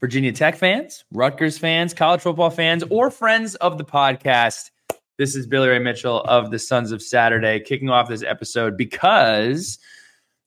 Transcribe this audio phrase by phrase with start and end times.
[0.00, 4.70] Virginia Tech fans, Rutgers fans, college football fans, or friends of the podcast?
[5.18, 9.78] This is Billy Ray Mitchell of the Sons of Saturday kicking off this episode because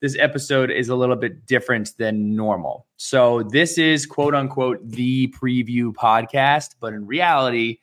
[0.02, 2.88] this episode is a little bit different than normal.
[2.98, 7.77] So, this is quote unquote the preview podcast, but in reality,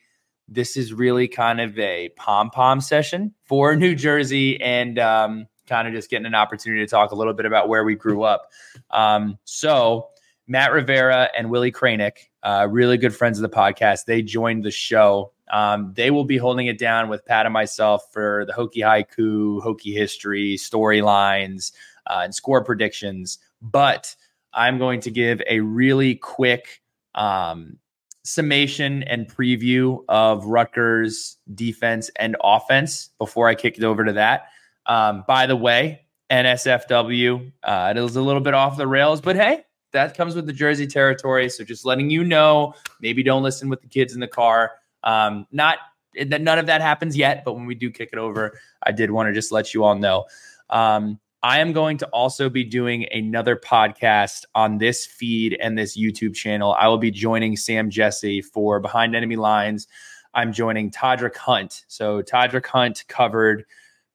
[0.49, 5.87] this is really kind of a pom pom session for New Jersey and um, kind
[5.87, 8.49] of just getting an opportunity to talk a little bit about where we grew up.
[8.89, 10.09] Um, so,
[10.47, 14.71] Matt Rivera and Willie Krajnik, uh, really good friends of the podcast, they joined the
[14.71, 15.31] show.
[15.51, 19.63] Um, they will be holding it down with Pat and myself for the Hokie Haiku,
[19.63, 21.71] Hokie history, storylines,
[22.07, 23.37] uh, and score predictions.
[23.61, 24.15] But
[24.53, 26.81] I'm going to give a really quick
[27.15, 27.77] um,
[28.23, 34.47] summation and preview of Rutgers defense and offense before I kick it over to that.
[34.85, 39.35] Um, by the way, NSFW, uh, it was a little bit off the rails, but
[39.35, 41.49] hey, that comes with the Jersey territory.
[41.49, 44.71] So just letting you know, maybe don't listen with the kids in the car.
[45.03, 45.79] Um, not
[46.15, 49.11] that none of that happens yet, but when we do kick it over, I did
[49.11, 50.25] want to just let you all know.
[50.69, 55.97] Um, I am going to also be doing another podcast on this feed and this
[55.97, 56.75] YouTube channel.
[56.77, 59.87] I will be joining Sam Jesse for Behind Enemy Lines.
[60.33, 61.83] I'm joining Todrick Hunt.
[61.87, 63.65] So Todrick Hunt covered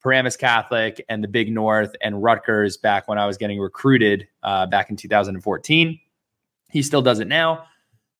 [0.07, 4.65] Paramus Catholic and the Big North and Rutgers back when I was getting recruited uh,
[4.67, 5.99] back in 2014.
[6.71, 7.65] He still does it now.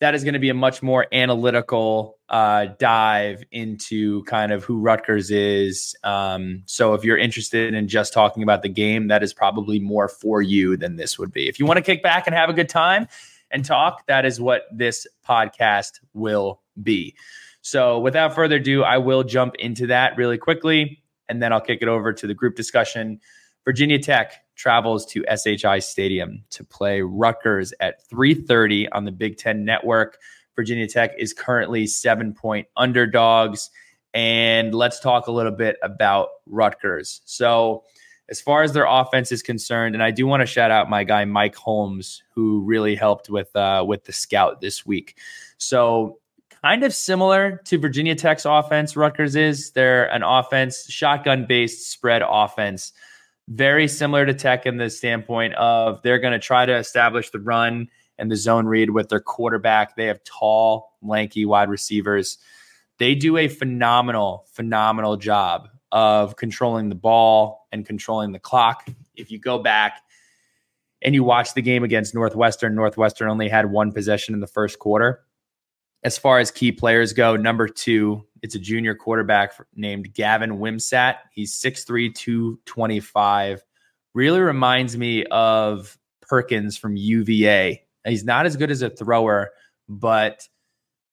[0.01, 4.81] That is going to be a much more analytical uh, dive into kind of who
[4.81, 5.95] Rutgers is.
[6.03, 10.09] Um, so if you're interested in just talking about the game, that is probably more
[10.09, 11.49] for you than this would be.
[11.49, 13.07] If you want to kick back and have a good time
[13.53, 17.15] and talk, that is what this podcast will be.
[17.61, 21.81] So without further ado, I will jump into that really quickly and then I'll kick
[21.83, 23.21] it over to the group discussion.
[23.65, 29.65] Virginia Tech travels to SHI Stadium to play Rutgers at 3:30 on the Big 10
[29.65, 30.19] network.
[30.55, 33.71] Virginia Tech is currently 7-point underdogs
[34.17, 37.21] and let's talk a little bit about Rutgers.
[37.27, 37.85] So,
[38.29, 41.05] as far as their offense is concerned, and I do want to shout out my
[41.05, 45.19] guy Mike Holmes, who really helped with uh, with the scout this week.
[45.59, 46.19] So
[46.67, 48.97] kind of similar to Virginia Tech's offense.
[48.97, 52.93] Rutgers is they're an offense, shotgun based spread offense,
[53.47, 57.39] very similar to Tech in the standpoint of they're going to try to establish the
[57.39, 57.89] run
[58.19, 59.95] and the zone read with their quarterback.
[59.95, 62.37] They have tall, lanky wide receivers.
[62.99, 68.89] They do a phenomenal, phenomenal job of controlling the ball and controlling the clock.
[69.15, 70.03] If you go back
[71.01, 74.81] and you watch the game against Northwestern, Northwestern only had one possession in the first
[74.81, 75.21] quarter
[76.07, 81.17] as far as key players go, number two, it's a junior quarterback named Gavin Wimsatt.
[81.33, 83.65] He's 6'3, 225.
[84.15, 87.83] Really reminds me of Perkins from UVA.
[88.07, 89.51] He's not as good as a thrower,
[89.89, 90.49] but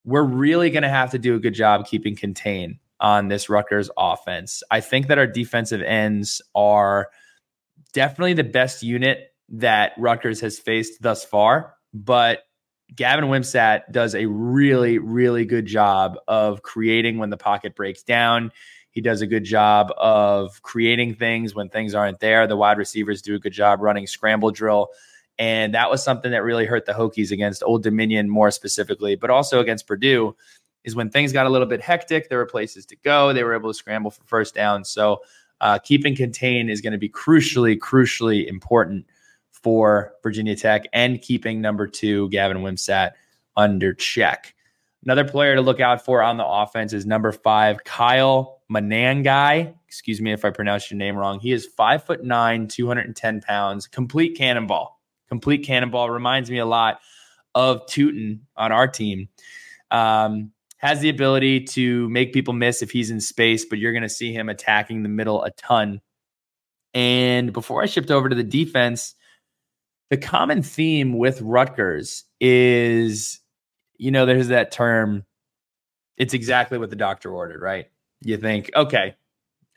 [0.05, 3.89] we're really going to have to do a good job keeping contain on this Rutgers
[3.97, 4.61] offense.
[4.69, 7.09] I think that our defensive ends are
[7.93, 12.43] definitely the best unit that Rutgers has faced thus far, but
[12.95, 18.51] Gavin Wimsatt does a really, really good job of creating when the pocket breaks down.
[18.91, 22.45] He does a good job of creating things when things aren't there.
[22.45, 24.89] The wide receivers do a good job running scramble drill.
[25.39, 29.31] And that was something that really hurt the Hokies against Old Dominion more specifically, but
[29.31, 30.35] also against Purdue
[30.83, 32.29] is when things got a little bit hectic.
[32.29, 33.33] There were places to go.
[33.33, 34.83] They were able to scramble for first down.
[34.83, 35.21] So
[35.59, 39.07] uh, keeping contain is going to be crucially, crucially important
[39.63, 43.11] for Virginia Tech and keeping number two, Gavin Wimsatt,
[43.55, 44.53] under check.
[45.05, 49.73] Another player to look out for on the offense is number five, Kyle Monangai.
[49.87, 51.39] Excuse me if I pronounced your name wrong.
[51.39, 54.99] He is five foot nine, 210 pounds, complete cannonball.
[55.27, 56.99] Complete cannonball reminds me a lot
[57.55, 59.29] of Tuten on our team.
[59.91, 64.03] Um, has the ability to make people miss if he's in space, but you're going
[64.03, 66.01] to see him attacking the middle a ton.
[66.93, 69.15] And before I shift over to the defense,
[70.09, 73.39] the common theme with Rutgers is,
[73.97, 75.25] you know, there's that term,
[76.17, 77.87] it's exactly what the doctor ordered, right?
[78.21, 79.15] You think, okay,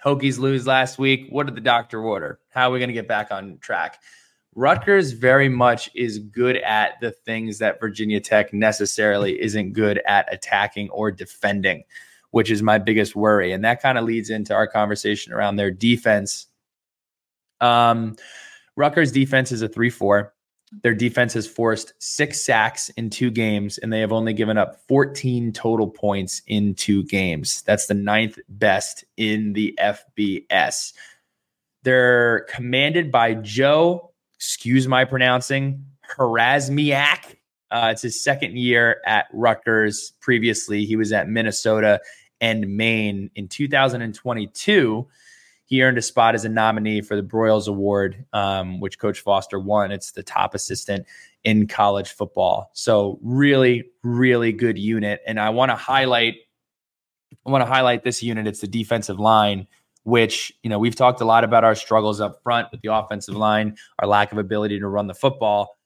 [0.04, 1.26] Hokies lose last week.
[1.30, 2.38] What did the doctor order?
[2.50, 4.00] How are we going to get back on track?
[4.54, 10.32] Rutgers very much is good at the things that Virginia Tech necessarily isn't good at
[10.32, 11.84] attacking or defending,
[12.30, 13.52] which is my biggest worry.
[13.52, 16.46] And that kind of leads into our conversation around their defense.
[17.60, 18.16] Um,
[18.76, 20.32] Rutgers defense is a 3 4.
[20.82, 24.84] Their defense has forced six sacks in two games, and they have only given up
[24.88, 27.62] 14 total points in two games.
[27.62, 30.92] That's the ninth best in the FBS.
[31.84, 35.84] They're commanded by Joe, excuse my pronouncing,
[36.16, 37.36] Harasymiak.
[37.70, 40.12] Uh, it's his second year at Rutgers.
[40.20, 42.00] Previously, he was at Minnesota
[42.40, 43.30] and Maine.
[43.36, 45.06] In 2022,
[45.66, 49.58] he earned a spot as a nominee for the Broyles Award, um, which Coach Foster
[49.58, 49.90] won.
[49.90, 51.06] It's the top assistant
[51.42, 52.70] in college football.
[52.72, 55.20] So really, really good unit.
[55.26, 56.36] And I want to highlight,
[57.44, 58.46] I want to highlight this unit.
[58.46, 59.66] It's the defensive line,
[60.04, 63.34] which you know we've talked a lot about our struggles up front with the offensive
[63.34, 65.76] line, our lack of ability to run the football.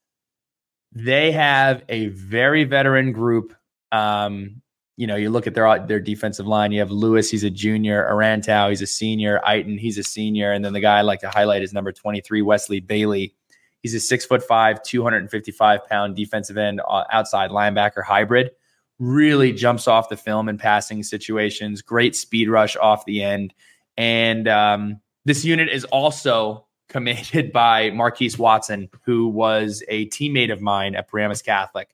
[0.93, 3.55] They have a very veteran group.
[3.93, 4.61] Um,
[5.01, 6.73] you know, you look at their their defensive line.
[6.73, 8.07] You have Lewis, he's a junior.
[8.13, 9.41] Arantau, he's a senior.
[9.49, 10.53] Eiton, he's a senior.
[10.53, 13.35] And then the guy I like to highlight is number 23, Wesley Bailey.
[13.83, 18.51] He's a six foot five, 255 pound defensive end uh, outside linebacker hybrid.
[18.99, 21.81] Really jumps off the film in passing situations.
[21.81, 23.55] Great speed rush off the end.
[23.97, 30.61] And um, this unit is also commanded by Marquise Watson, who was a teammate of
[30.61, 31.89] mine at Paramus Catholic.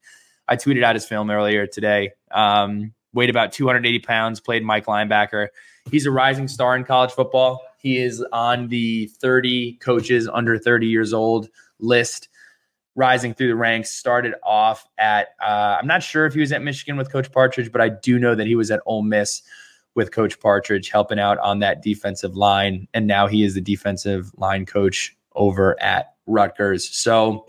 [0.49, 2.11] I tweeted out his film earlier today.
[2.33, 5.49] Um, weighed about 280 pounds, played Mike linebacker.
[5.91, 7.63] He's a rising star in college football.
[7.79, 11.49] He is on the 30 coaches under 30 years old
[11.81, 12.29] list,
[12.95, 13.91] rising through the ranks.
[13.91, 17.73] Started off at, uh, I'm not sure if he was at Michigan with Coach Partridge,
[17.73, 19.43] but I do know that he was at Ole Miss
[19.95, 22.87] with Coach Partridge, helping out on that defensive line.
[22.93, 26.89] And now he is the defensive line coach over at Rutgers.
[26.95, 27.47] So,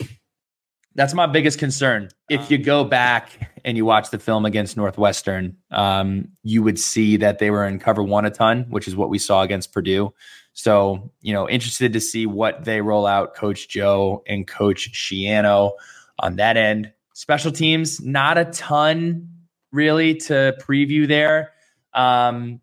[0.94, 2.08] that's my biggest concern.
[2.28, 7.16] If you go back and you watch the film against Northwestern, um, you would see
[7.18, 10.12] that they were in cover one a ton, which is what we saw against Purdue.
[10.54, 15.72] So, you know, interested to see what they roll out, Coach Joe and Coach Schiano
[16.18, 16.92] on that end.
[17.14, 19.28] Special teams, not a ton
[19.70, 21.52] really to preview there.
[21.94, 22.60] Um,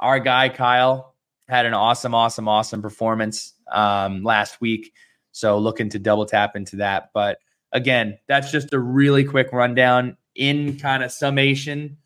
[0.00, 1.14] our guy Kyle
[1.48, 4.92] had an awesome, awesome, awesome performance um, last week.
[5.36, 7.10] So looking to double tap into that.
[7.12, 7.40] But
[7.70, 11.98] again, that's just a really quick rundown in kind of summation.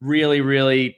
[0.00, 0.96] Really, really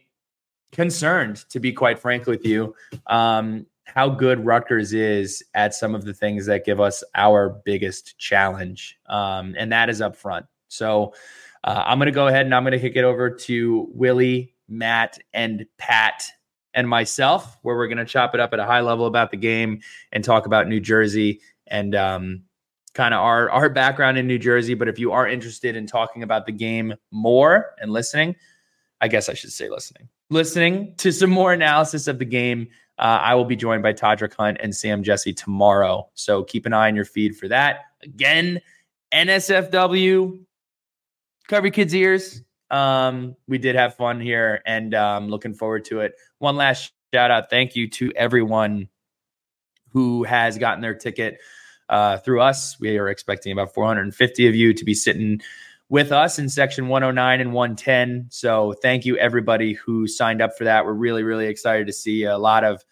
[0.70, 2.76] concerned, to be quite frank with you,
[3.08, 8.16] um, how good Rutgers is at some of the things that give us our biggest
[8.18, 8.96] challenge.
[9.06, 10.46] Um, and that is up front.
[10.68, 11.12] So
[11.64, 14.54] uh, I'm going to go ahead and I'm going to kick it over to Willie,
[14.68, 16.22] Matt, and Pat
[16.72, 19.36] and myself, where we're going to chop it up at a high level about the
[19.36, 19.80] game
[20.12, 22.42] and talk about New Jersey and um,
[22.94, 24.74] kind of our our background in New Jersey.
[24.74, 28.36] But if you are interested in talking about the game more and listening,
[29.00, 32.68] I guess I should say listening, listening to some more analysis of the game.
[32.96, 36.08] Uh, I will be joined by Todrick Hunt and Sam Jesse tomorrow.
[36.14, 37.80] So keep an eye on your feed for that.
[38.02, 38.60] Again,
[39.12, 40.38] NSFW,
[41.48, 42.42] cover kids' ears.
[42.70, 46.14] Um, we did have fun here and um, looking forward to it.
[46.38, 47.50] One last shout out.
[47.50, 48.88] Thank you to everyone
[49.94, 51.38] who has gotten their ticket
[51.88, 52.78] uh, through us.
[52.78, 55.40] We are expecting about 450 of you to be sitting
[55.88, 58.26] with us in section 109 and 110.
[58.30, 60.84] So thank you everybody who signed up for that.
[60.84, 62.84] We're really, really excited to see a lot of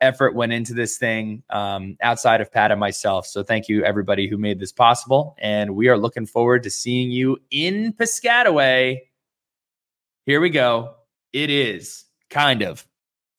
[0.00, 3.26] effort went into this thing um, outside of Pat and myself.
[3.26, 5.34] So thank you everybody who made this possible.
[5.38, 9.00] And we are looking forward to seeing you in Piscataway.
[10.24, 10.94] Here we go.
[11.32, 12.86] It is kind of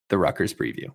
[0.10, 0.92] the Rutgers preview.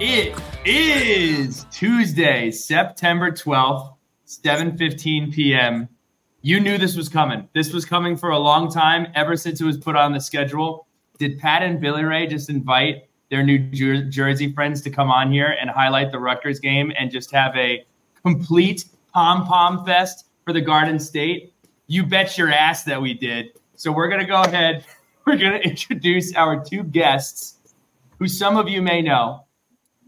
[0.00, 3.96] It is Tuesday, September 12th,
[4.28, 5.88] 7:15 p.m.
[6.42, 7.48] You knew this was coming.
[7.54, 10.86] This was coming for a long time, ever since it was put on the schedule.
[11.18, 15.32] Did Pat and Billy Ray just invite their New Jer- Jersey friends to come on
[15.32, 17.84] here and highlight the Rutgers game and just have a
[18.22, 21.52] complete pom pom fest for the Garden State?
[21.88, 23.58] You bet your ass that we did.
[23.78, 24.84] So we're gonna go ahead.
[25.24, 27.58] We're gonna introduce our two guests,
[28.18, 29.44] who some of you may know.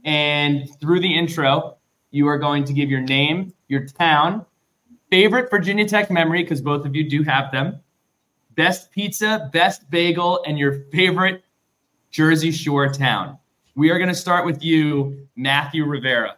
[0.05, 1.77] And through the intro,
[2.11, 4.45] you are going to give your name, your town,
[5.11, 7.81] favorite Virginia Tech memory, because both of you do have them.
[8.57, 11.45] Best pizza, best bagel, and your favorite
[12.11, 13.39] Jersey Shore town.
[13.77, 16.37] We are going to start with you, Matthew Rivera.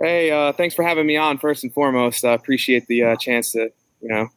[0.00, 1.38] Hey, uh, thanks for having me on.
[1.38, 4.30] First and foremost, I uh, appreciate the uh, chance to, you know,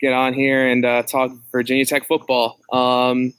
[0.00, 2.58] get on here and uh, talk Virginia Tech football.
[2.72, 3.32] Um,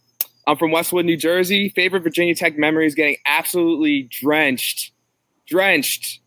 [0.48, 1.70] I'm from Westwood, New Jersey.
[1.70, 4.92] Favorite Virginia Tech memory is getting absolutely drenched,
[5.46, 6.22] drenched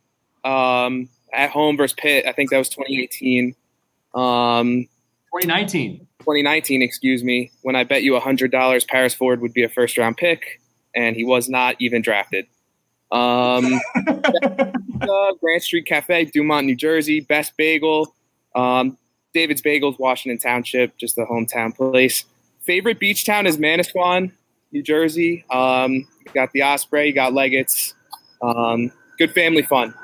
[0.44, 2.26] um, at home versus Pitt.
[2.26, 3.54] I think that was 2018.
[4.14, 4.88] Um,
[5.32, 6.06] 2019.
[6.20, 7.50] 2019, excuse me.
[7.62, 10.60] When I bet you $100 Paris Ford would be a first round pick,
[10.94, 12.46] and he was not even drafted.
[13.10, 13.80] Um,
[15.40, 17.20] Grant Street Cafe, Dumont, New Jersey.
[17.20, 18.14] Best bagel.
[18.54, 18.99] Um,
[19.32, 22.25] David's Bagels, Washington Township, just the hometown place
[22.60, 24.32] favorite beach town is Manasquan,
[24.72, 25.44] New Jersey.
[25.50, 27.94] Um, you got the Osprey, you got Leggett's.
[28.42, 29.94] Um, good family fun.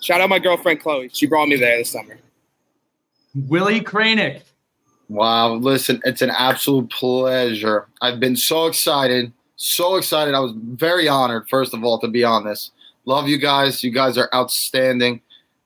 [0.00, 1.10] Shout out my girlfriend Chloe.
[1.12, 2.18] She brought me there this summer.
[3.34, 4.42] Willie Krajnik.
[5.08, 7.86] Wow, listen, it's an absolute pleasure.
[8.00, 10.34] I've been so excited, so excited.
[10.34, 12.72] I was very honored, first of all, to be on this.
[13.04, 13.84] Love you guys.
[13.84, 15.20] You guys are outstanding.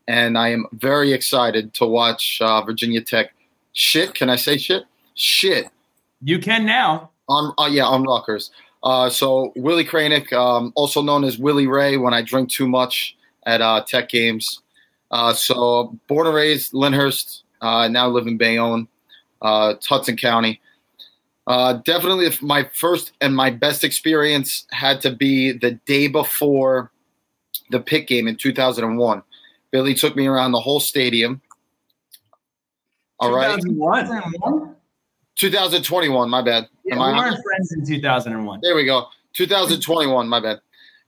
[0.08, 3.32] And I am very excited to watch uh, Virginia Tech
[3.72, 4.14] shit.
[4.14, 4.84] Can I say shit?
[5.14, 5.66] Shit
[6.22, 7.10] you can now.
[7.28, 8.50] On uh, yeah, on Rutgers.
[8.82, 13.16] Uh, so Willie Krajnik, um, also known as Willie Ray, when I drink too much
[13.44, 14.62] at uh, Tech games.
[15.10, 18.86] Uh, so born and raised Lyndhurst, uh, now live in Bayonne,
[19.42, 20.60] uh, Hudson County.
[21.48, 26.92] Uh, definitely, my first and my best experience had to be the day before
[27.70, 29.22] the Pitt game in 2001.
[29.76, 31.42] Billy took me around the whole stadium.
[33.20, 33.60] All right.
[33.60, 34.74] 2001?
[35.34, 36.66] 2021, my bad.
[36.86, 38.60] Yeah, we weren't friends in 2001.
[38.62, 39.08] There we go.
[39.34, 40.60] 2021, my bad.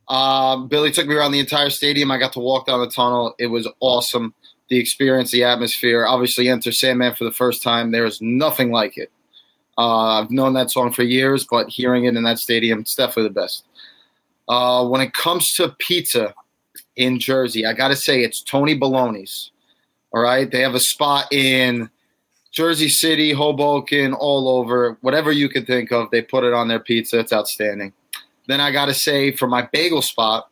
[0.09, 2.11] Um, Billy took me around the entire stadium.
[2.11, 3.35] I got to walk down the tunnel.
[3.39, 4.35] It was awesome.
[4.69, 6.05] The experience, the atmosphere.
[6.07, 7.91] Obviously, Enter Sandman for the first time.
[7.91, 9.11] There is nothing like it.
[9.79, 13.31] Uh, I've known that song for years, but hearing it in that stadium, it's definitely
[13.31, 13.65] the best.
[14.47, 16.35] Uh, when it comes to pizza
[16.99, 19.53] in Jersey, I got to say it's Tony Baloney's.
[20.13, 20.51] All right.
[20.51, 21.89] They have a spot in
[22.51, 26.81] Jersey City, Hoboken, all over, whatever you can think of, they put it on their
[26.81, 27.21] pizza.
[27.21, 27.93] It's outstanding.
[28.49, 30.51] Then I got to say, for my bagel spot,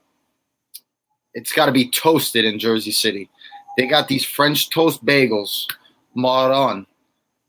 [1.34, 3.28] it's got to be toasted in Jersey City.
[3.76, 5.66] They got these French toast bagels,
[6.14, 6.86] Maron,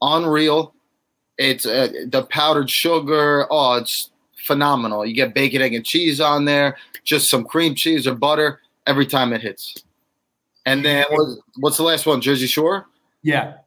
[0.01, 0.73] unreal.
[1.37, 3.45] It's uh, the powdered sugar.
[3.51, 4.09] Oh, it's
[4.45, 5.05] phenomenal.
[5.05, 9.05] You get bacon, egg, and cheese on there, just some cream cheese or butter every
[9.05, 9.75] time it hits.
[10.65, 11.05] And then
[11.57, 12.19] what's the last one?
[12.19, 12.87] Jersey Shore.
[13.21, 13.57] Yeah.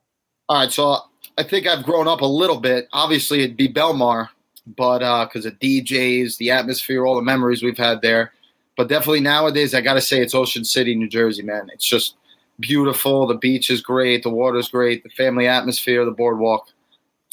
[0.49, 0.99] All right, so
[1.39, 2.89] I think I've grown up a little bit.
[2.93, 4.29] Obviously, it'd be Belmar,
[4.67, 8.33] but because uh, of DJs, the atmosphere, all the memories we've had there.
[8.77, 11.69] But definitely nowadays, I got to say it's Ocean City, New Jersey, man.
[11.73, 12.17] It's just
[12.59, 13.27] beautiful.
[13.27, 14.23] The beach is great.
[14.23, 15.03] The water's great.
[15.03, 16.69] The family atmosphere, the boardwalk.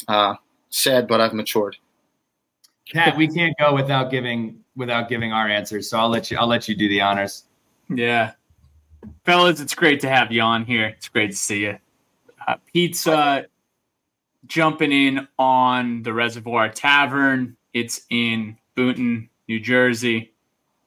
[0.06, 0.34] Uh,
[0.70, 1.76] sad, but I've matured.
[2.90, 5.90] Kat, we can't go without giving without giving our answers.
[5.90, 7.44] So I'll let you I'll let you do the honors.
[7.90, 8.32] Yeah,
[9.24, 10.86] fellas, it's great to have you on here.
[10.86, 11.78] It's great to see you.
[12.46, 13.46] Uh, pizza
[14.46, 17.56] jumping in on the Reservoir Tavern.
[17.72, 20.32] It's in Boonton, New Jersey.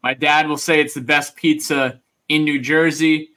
[0.04, 3.30] My dad will say it's the best pizza in New Jersey,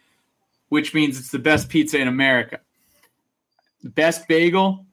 [0.68, 2.60] which means it's the best pizza in America.
[3.82, 4.86] Best bagel,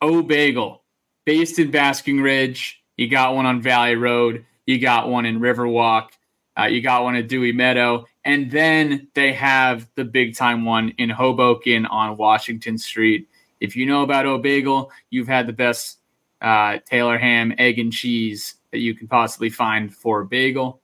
[0.00, 0.84] O Bagel,
[1.24, 2.82] based in Basking Ridge.
[2.96, 4.44] You got one on Valley Road.
[4.66, 6.10] You got one in Riverwalk.
[6.58, 8.04] Uh, you got one at Dewey Meadow.
[8.24, 13.28] And then they have the big time one in Hoboken on Washington Street.
[13.60, 15.98] If you know about O'Bagel, you've had the best
[16.40, 20.80] uh, Taylor ham, egg, and cheese that you can possibly find for a bagel.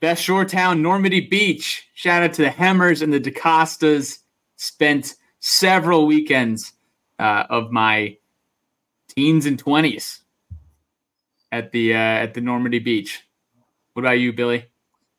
[0.00, 1.88] Best shore town, Normandy Beach.
[1.94, 4.18] Shout out to the Hemmers and the DaCostas.
[4.56, 6.72] Spent several weekends
[7.18, 8.16] uh, of my
[9.08, 10.20] teens and twenties
[11.50, 13.22] at the uh, at the Normandy Beach.
[13.98, 14.64] What about you, Billy?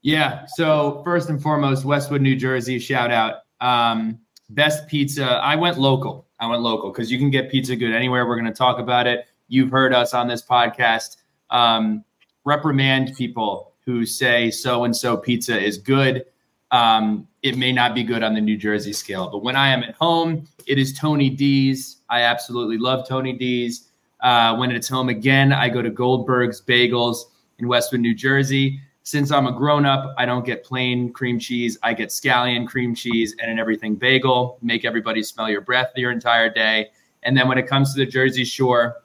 [0.04, 0.46] Yeah.
[0.56, 3.40] So first and foremost, Westwood, New Jersey, shout out.
[3.60, 4.20] Um,
[4.52, 5.26] best pizza.
[5.26, 6.28] I went local.
[6.40, 8.26] I went local because you can get pizza good anywhere.
[8.26, 9.26] We're going to talk about it.
[9.50, 11.18] You've heard us on this podcast
[11.50, 12.06] um,
[12.46, 16.24] reprimand people who say so and so pizza is good.
[16.72, 19.84] Um, it may not be good on the New Jersey scale, but when I am
[19.84, 21.98] at home, it is Tony D's.
[22.10, 23.90] I absolutely love Tony D's.
[24.22, 27.26] Uh, when it's home again, I go to Goldberg's Bagels
[27.60, 31.80] in Westwood, New Jersey since I'm a grown up, I don't get plain cream cheese.
[31.82, 34.60] I get scallion cream cheese and an everything bagel.
[34.62, 36.90] Make everybody smell your breath your entire day.
[37.24, 38.98] And then when it comes to the Jersey Shore,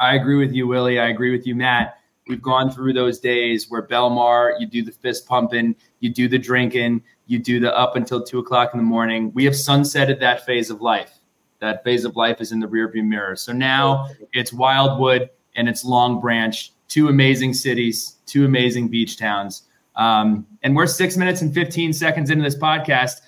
[0.00, 0.98] I agree with you, Willie.
[0.98, 2.00] I agree with you, Matt.
[2.26, 6.38] We've gone through those days where Belmar, you do the fist pumping, you do the
[6.38, 9.30] drinking, You do the up until two o'clock in the morning.
[9.34, 11.20] We have sunsetted that phase of life.
[11.60, 13.36] That phase of life is in the rearview mirror.
[13.36, 19.62] So now it's Wildwood and it's Long Branch, two amazing cities, two amazing beach towns.
[19.96, 23.20] Um, and we're six minutes and 15 seconds into this podcast,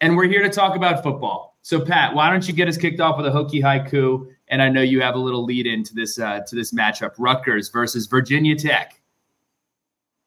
[0.00, 1.58] and we're here to talk about football.
[1.62, 4.26] So, Pat, why don't you get us kicked off with a Hokie haiku?
[4.48, 7.68] And I know you have a little lead into this uh, to this matchup: Rutgers
[7.68, 9.00] versus Virginia Tech.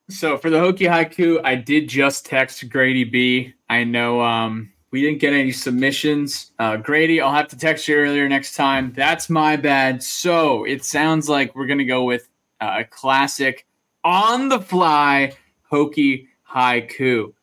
[0.09, 3.53] So for the Hokie haiku, I did just text Grady B.
[3.69, 6.51] I know um, we didn't get any submissions.
[6.59, 8.93] Uh, Grady, I'll have to text you earlier next time.
[8.95, 10.03] That's my bad.
[10.03, 12.29] So it sounds like we're gonna go with
[12.61, 13.65] uh, a classic
[14.03, 15.33] on the fly
[15.71, 17.33] Hokie haiku,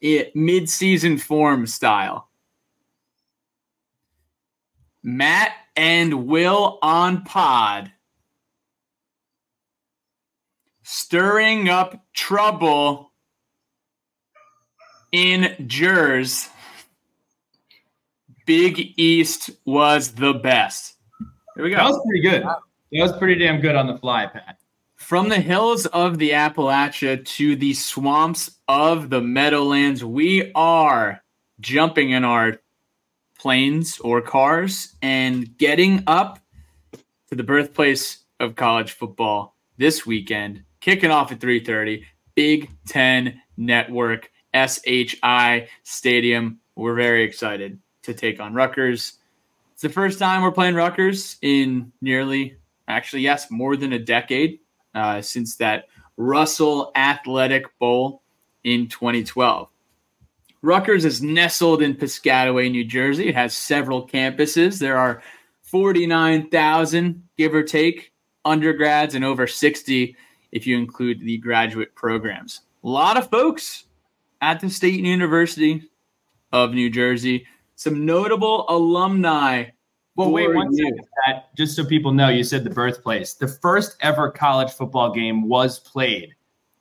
[0.00, 2.28] it mid season form style.
[5.02, 7.92] Matt and Will on pod.
[10.82, 13.12] Stirring up trouble
[15.12, 16.48] in Jers.
[18.46, 20.96] Big East was the best.
[21.54, 21.76] Here we go.
[21.76, 22.44] That was pretty good.
[22.92, 24.58] That was pretty damn good on the fly, Pat.
[24.96, 31.22] From the hills of the Appalachia to the swamps of the Meadowlands, we are
[31.60, 32.60] jumping in our
[33.38, 36.40] planes or cars and getting up
[37.28, 42.04] to the birthplace of college football this weekend, kicking off at 3:30,
[42.34, 46.58] Big 10 Network SHI Stadium.
[46.74, 49.18] We're very excited to take on Rutgers.
[49.72, 52.56] It's the first time we're playing Rutgers in nearly,
[52.88, 54.60] actually, yes, more than a decade
[54.94, 58.22] uh, since that Russell Athletic Bowl
[58.64, 59.68] in 2012.
[60.60, 63.28] Rutgers is nestled in Piscataway, New Jersey.
[63.28, 64.80] It has several campuses.
[64.80, 65.22] There are
[65.62, 68.12] 49,000, give or take,
[68.44, 70.16] undergrads and over 60
[70.50, 72.62] if you include the graduate programs.
[72.82, 73.84] A lot of folks
[74.40, 75.82] at the State University
[76.52, 77.46] of New Jersey.
[77.76, 79.66] Some notable alumni.
[80.18, 81.54] Well, wait one second, Pat.
[81.56, 83.34] Just so people know, you said the birthplace.
[83.34, 86.34] The first ever college football game was played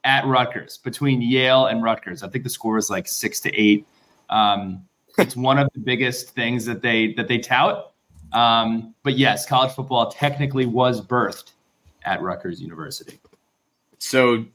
[0.04, 2.24] at Rutgers between Yale and Rutgers.
[2.24, 3.86] I think the score was like six to eight.
[4.32, 4.88] Um,
[5.20, 7.94] it's one of the biggest things that they that they tout.
[8.34, 11.52] Um, but yes, college football technically was birthed
[12.06, 13.20] at Rutgers University.
[14.00, 14.46] So,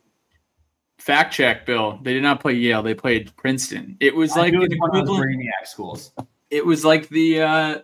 [0.98, 2.00] fact check, Bill.
[2.02, 2.82] They did not play Yale.
[2.82, 3.96] They played Princeton.
[4.00, 5.08] It was like an equivalent.
[5.08, 6.10] Brainiac schools.
[6.50, 7.78] It was like the uh,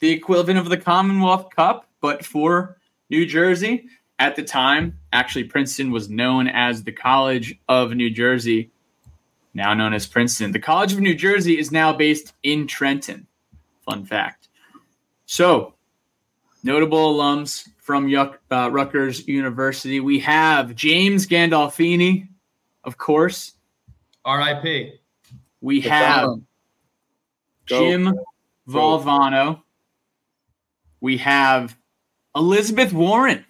[0.00, 2.78] the equivalent of the Commonwealth Cup, but for
[3.10, 8.70] New Jersey at the time, actually, Princeton was known as the College of New Jersey,
[9.54, 10.52] now known as Princeton.
[10.52, 13.26] The College of New Jersey is now based in Trenton.
[13.82, 14.48] Fun fact.
[15.26, 15.74] So,
[16.62, 20.00] notable alums from Yuck, uh, Rutgers University.
[20.00, 22.28] We have James Gandolfini,
[22.84, 23.52] of course.
[24.24, 24.94] R.I.P.
[25.60, 26.40] We have
[27.66, 28.18] Jim
[28.68, 29.62] Valvano.
[31.00, 31.76] We have
[32.34, 33.44] Elizabeth Warren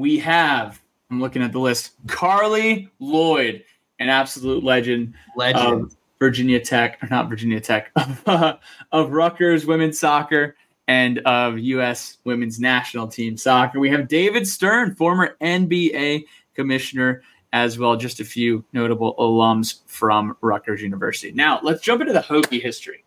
[0.00, 3.64] we have, I'm looking at the list, Carli Lloyd,
[3.98, 5.14] an absolute legend.
[5.36, 5.84] Legend.
[5.84, 8.56] Of Virginia Tech, or not Virginia Tech, of, uh,
[8.92, 10.56] of Rutgers women's soccer
[10.88, 12.18] and of U.S.
[12.24, 13.78] women's national team soccer.
[13.78, 17.96] We have David Stern, former NBA commissioner, as well.
[17.96, 21.32] Just a few notable alums from Rutgers University.
[21.32, 23.04] Now, let's jump into the Hokie history.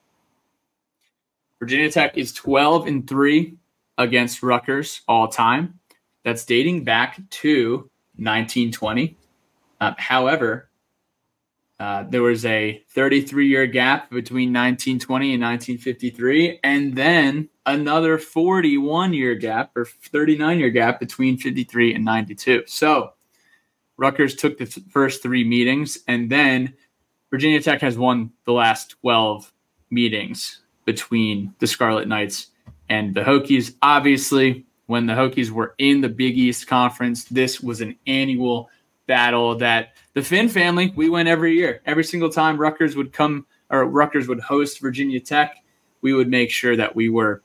[1.63, 3.55] Virginia Tech is 12 and 3
[3.97, 5.79] against Rutgers all time
[6.25, 9.15] that's dating back to 1920.
[9.79, 10.69] Uh, however,
[11.79, 19.13] uh, there was a 33 year gap between 1920 and 1953, and then another 41
[19.13, 22.63] year gap or 39 year gap between 53 and 92.
[22.67, 23.13] So
[23.95, 26.73] Rutgers took the th- first three meetings, and then
[27.31, 29.53] Virginia Tech has won the last 12
[29.89, 32.47] meetings between the Scarlet Knights
[32.89, 33.75] and the Hokies.
[33.81, 37.25] Obviously, when the Hokies were in the Big East Conference.
[37.25, 38.69] This was an annual
[39.07, 41.81] battle that the Finn family, we went every year.
[41.85, 45.63] Every single time Rutgers would come or Rutgers would host Virginia Tech,
[46.01, 47.41] we would make sure that we were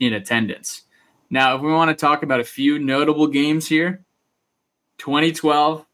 [0.00, 0.82] in attendance.
[1.30, 4.04] Now, if we want to talk about a few notable games here,
[4.98, 5.86] 2012,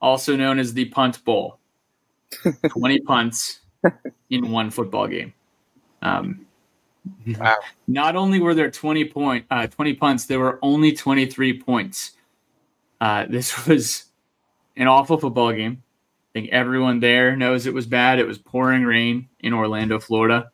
[0.00, 1.58] also known as the Punt Bowl,
[2.68, 3.60] 20 punts
[4.30, 5.34] in one football game.
[6.02, 6.46] Um,
[7.38, 7.56] Wow.
[7.88, 12.12] Not only were there 20 point uh, 20 punts, there were only 23 points.
[13.00, 14.04] Uh, this was
[14.76, 15.82] an awful football game.
[15.82, 18.18] I think everyone there knows it was bad.
[18.18, 20.50] It was pouring rain in Orlando, Florida,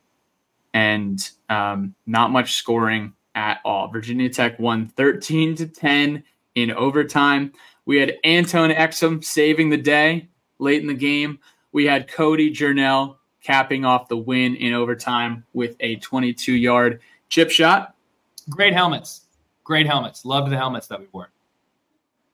[0.74, 3.88] and um, not much scoring at all.
[3.88, 6.24] Virginia Tech won 13 to 10
[6.56, 7.52] in overtime.
[7.84, 11.38] We had Antone Exum saving the day late in the game.
[11.70, 17.50] We had Cody Journell capping off the win in overtime with a 22 yard chip
[17.50, 17.94] shot.
[18.50, 19.22] Great helmets.
[19.64, 20.24] Great helmets.
[20.24, 21.30] Loved the helmets that we wore.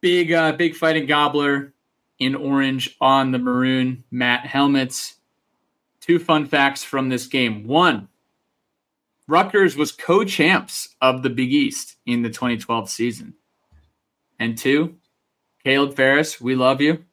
[0.01, 1.73] Big, uh, big fighting gobbler
[2.19, 5.17] in orange on the maroon matte helmets.
[6.01, 7.67] Two fun facts from this game.
[7.67, 8.09] One,
[9.27, 13.35] Rutgers was co-champs of the Big East in the 2012 season.
[14.39, 14.97] And two,
[15.65, 17.05] Caleb Farris, we love you.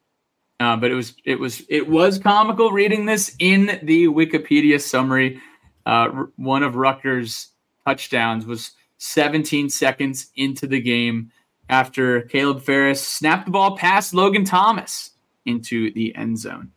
[0.62, 5.42] Uh, but it was it was it was comical reading this in the Wikipedia summary.
[5.88, 7.48] Uh, one of Rutgers'
[7.84, 8.70] touchdowns was
[9.00, 11.32] 17 seconds into the game
[11.68, 15.10] after Caleb Farris snapped the ball past Logan Thomas
[15.48, 16.72] into the end zone.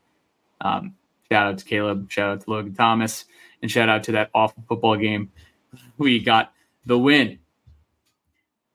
[0.62, 0.94] Um,
[1.31, 3.27] shout out to Caleb, shout out to Logan Thomas,
[3.61, 5.31] and shout out to that awful football game.
[5.99, 6.55] We got
[6.87, 7.38] the win.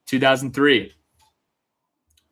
[0.06, 0.94] 2003,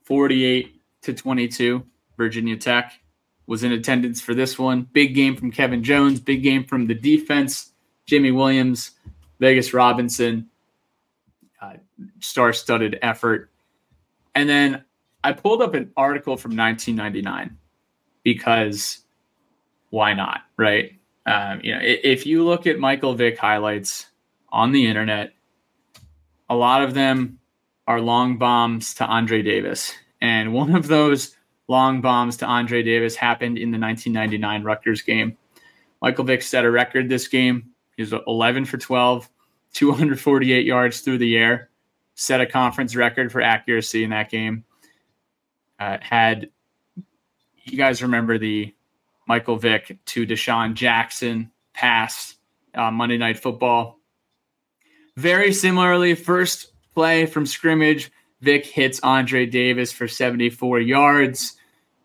[0.04, 1.84] 48 to 22.
[2.18, 3.00] Virginia Tech
[3.46, 4.88] was in attendance for this one.
[4.92, 7.72] Big game from Kevin Jones, big game from the defense.
[8.06, 8.92] Jimmy Williams,
[9.40, 10.50] Vegas Robinson,
[11.62, 11.74] uh,
[12.20, 13.52] star studded effort.
[14.36, 14.84] And then
[15.24, 17.58] I pulled up an article from 1999
[18.24, 19.00] because
[19.90, 20.92] why not, right?
[21.26, 24.08] Um, you know, if you look at Michael Vick highlights
[24.50, 25.34] on the internet,
[26.50, 27.40] a lot of them
[27.88, 29.94] are long bombs to Andre Davis.
[30.22, 31.37] And one of those
[31.68, 35.38] long bombs to Andre Davis happened in the 1999 Rutgers game.
[36.02, 37.72] Michael Vick set a record this game.
[37.96, 39.30] He was 11 for 12,
[39.74, 41.70] 248 yards through the air,
[42.16, 44.64] set a conference record for accuracy in that game.
[45.80, 46.50] Uh, had
[47.66, 48.74] you guys remember the
[49.28, 52.36] Michael Vick to DeSean Jackson pass
[52.74, 54.00] uh, Monday Night Football?
[55.18, 61.57] Very similarly, first play from scrimmage, Vick hits Andre Davis for 74 yards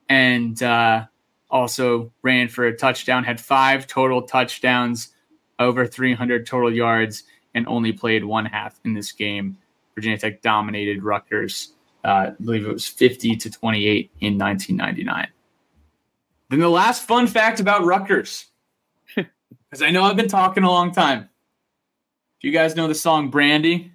[0.09, 1.07] and uh,
[1.51, 5.09] also ran for a touchdown, had five total touchdowns,
[5.59, 9.57] over 300 total yards, and only played one half in this game.
[9.95, 11.75] Virginia Tech dominated Rutgers.
[12.05, 15.29] Uh, I believe it was 50 to 28 in 1999.
[16.49, 18.47] Then the last fun fact about Rutgers,
[19.15, 21.29] because I know I've been talking a long time.
[22.41, 23.93] Do you guys know the song Brandy?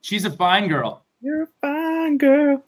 [0.00, 1.04] She's a fine girl.
[1.20, 2.64] You're a fine girl.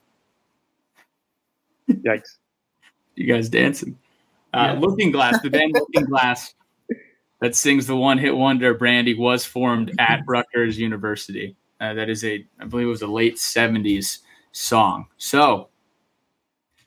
[1.90, 2.36] Yikes.
[3.16, 3.98] You guys dancing.
[4.52, 4.80] Uh, Yeah.
[4.80, 6.54] Looking Glass, the band Looking Glass
[7.40, 11.56] that sings the one hit wonder Brandy was formed at Rutgers University.
[11.80, 14.18] Uh, that is a, I believe it was a late 70s
[14.52, 15.06] song.
[15.18, 15.68] So,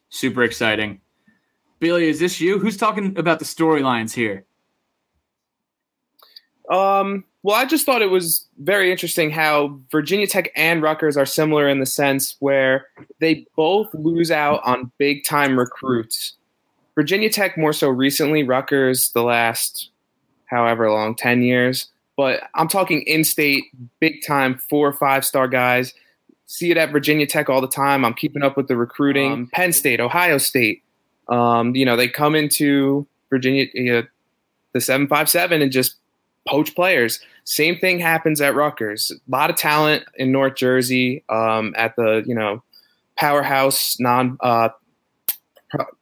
[0.10, 1.02] super exciting.
[1.80, 2.58] Billy, is this you?
[2.58, 4.46] Who's talking about the storylines here?
[6.72, 11.26] Um, well, I just thought it was very interesting how Virginia Tech and Rutgers are
[11.26, 12.88] similar in the sense where
[13.22, 16.34] they both lose out on big time recruits.
[16.94, 19.92] Virginia Tech more so recently, Rutgers the last
[20.48, 21.88] however long, 10 years.
[22.18, 23.64] But I'm talking in state,
[24.02, 25.94] big time, four or five star guys.
[26.48, 28.04] See it at Virginia Tech all the time.
[28.04, 29.32] I'm keeping up with the recruiting.
[29.32, 30.84] Um, Penn State, Ohio State.
[31.30, 34.04] Um, you know, they come into Virginia, you know,
[34.74, 35.96] the 757 and just
[36.48, 37.20] poach players.
[37.44, 39.12] Same thing happens at Rutgers.
[39.12, 42.64] A lot of talent in North Jersey um, at the you know
[43.18, 44.70] powerhouse non uh,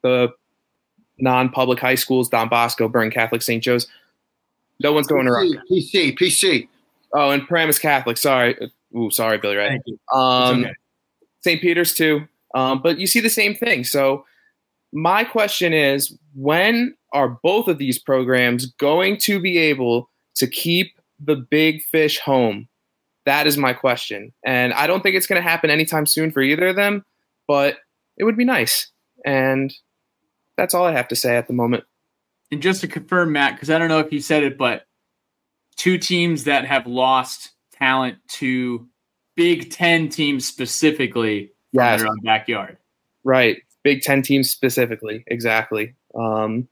[0.01, 0.33] the
[1.19, 3.63] non public high schools, Don Bosco, Bergen Catholic, St.
[3.63, 3.87] Joe's.
[4.81, 5.61] No one's going to Rutgers.
[5.71, 6.67] PC, PC.
[7.13, 8.17] Oh, and Paramus Catholic.
[8.17, 8.57] Sorry,
[8.95, 9.55] ooh, sorry, Billy.
[9.55, 9.69] Right.
[9.69, 9.99] Thank you.
[10.13, 10.73] Um, okay.
[11.41, 11.61] St.
[11.61, 12.27] Peter's too.
[12.55, 13.83] Um, but you see the same thing.
[13.83, 14.25] So
[14.91, 20.97] my question is, when are both of these programs going to be able to keep
[21.19, 22.67] the big fish home?
[23.25, 24.31] That is my question.
[24.45, 27.03] And I don't think it's going to happen anytime soon for either of them,
[27.47, 27.77] but
[28.17, 28.91] it would be nice.
[29.25, 29.73] And
[30.57, 31.83] that's all I have to say at the moment.
[32.51, 34.85] And just to confirm, Matt, because I don't know if you said it, but
[35.75, 38.87] two teams that have lost talent to
[39.35, 42.01] Big Ten teams specifically from Yes.
[42.01, 42.77] their own backyard.
[43.23, 43.57] Right.
[43.83, 45.23] Big Ten teams specifically.
[45.27, 45.95] Exactly.
[46.13, 46.67] Um,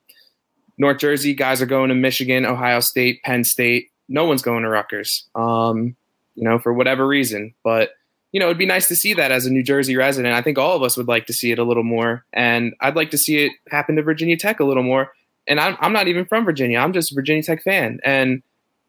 [0.78, 3.90] North Jersey guys are going to Michigan, Ohio State, Penn State.
[4.10, 5.96] No one's going to Rutgers, um,
[6.36, 7.54] you know, for whatever reason.
[7.64, 7.92] But,
[8.32, 10.34] you know, it'd be nice to see that as a New Jersey resident.
[10.34, 12.26] I think all of us would like to see it a little more.
[12.34, 15.14] And I'd like to see it happen to Virginia Tech a little more.
[15.48, 16.80] And I'm, I'm not even from Virginia.
[16.80, 18.00] I'm just a Virginia Tech fan.
[18.04, 18.42] And,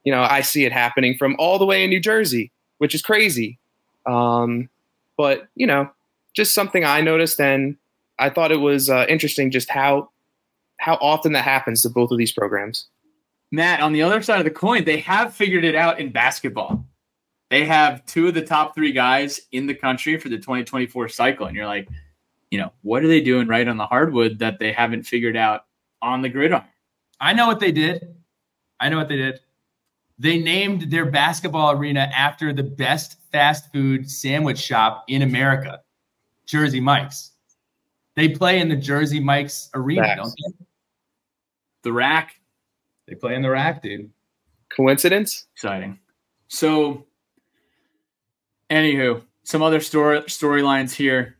[0.04, 3.02] you know, I see it happening from all the way in New Jersey, which is
[3.02, 3.58] crazy.
[4.06, 4.68] Um,
[5.16, 5.90] but, you know,
[6.34, 7.76] just something I noticed, and
[8.18, 10.10] I thought it was uh, interesting just how
[10.84, 12.88] how often that happens to both of these programs.
[13.50, 16.84] Matt, on the other side of the coin, they have figured it out in basketball.
[17.48, 21.46] They have two of the top three guys in the country for the 2024 cycle.
[21.46, 21.88] And you're like,
[22.50, 25.64] you know, what are they doing right on the hardwood that they haven't figured out
[26.02, 26.64] on the gridiron?
[27.18, 28.14] I know what they did.
[28.78, 29.40] I know what they did.
[30.18, 35.80] They named their basketball arena after the best fast food sandwich shop in America,
[36.44, 37.30] Jersey Mike's.
[38.16, 40.20] They play in the Jersey Mike's arena, Facts.
[40.20, 40.63] don't they?
[41.84, 42.40] The rack,
[43.06, 44.10] They play in the rack, dude.
[44.70, 45.46] Coincidence?
[45.54, 45.98] exciting.
[46.48, 47.06] So,
[48.70, 51.36] anywho, some other story storylines here.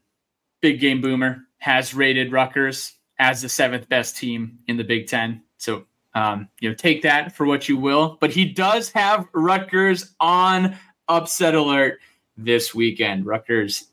[0.61, 5.42] Big Game Boomer has rated Rutgers as the seventh best team in the Big Ten.
[5.57, 8.18] So, um, you know, take that for what you will.
[8.20, 10.76] But he does have Rutgers on
[11.09, 12.00] upset alert
[12.37, 13.26] this weekend.
[13.26, 13.88] Rutgers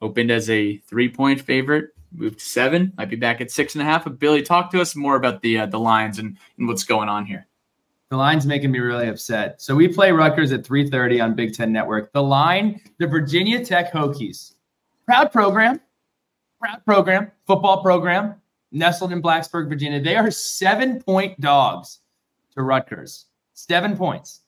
[0.00, 3.84] opened as a three-point favorite, moved to seven, might be back at six and a
[3.84, 4.04] half.
[4.04, 7.08] But Billy, talk to us more about the uh, the lines and, and what's going
[7.08, 7.46] on here.
[8.10, 9.60] The line's making me really upset.
[9.60, 12.12] So we play Rutgers at 3:30 on Big Ten Network.
[12.12, 14.54] The line, the Virginia Tech Hokies,
[15.04, 15.80] proud program,
[16.60, 18.34] proud program, football program,
[18.72, 20.00] nestled in Blacksburg, Virginia.
[20.00, 22.00] They are seven point dogs
[22.54, 23.26] to Rutgers.
[23.54, 24.40] Seven points.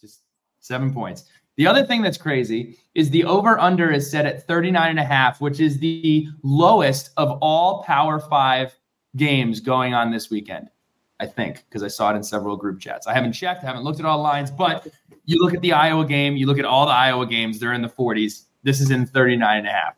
[0.00, 0.20] Just
[0.60, 1.24] seven points.
[1.58, 5.04] The other thing that's crazy is the over under is set at 39 and a
[5.04, 8.74] half, which is the lowest of all Power Five
[9.16, 10.70] games going on this weekend.
[11.18, 13.08] I think, because I saw it in several group chats.
[13.08, 14.86] I haven't checked, I haven't looked at all lines, but
[15.24, 17.82] you look at the Iowa game, you look at all the Iowa games, they're in
[17.82, 18.44] the 40s.
[18.62, 19.96] This is in 39 and a half.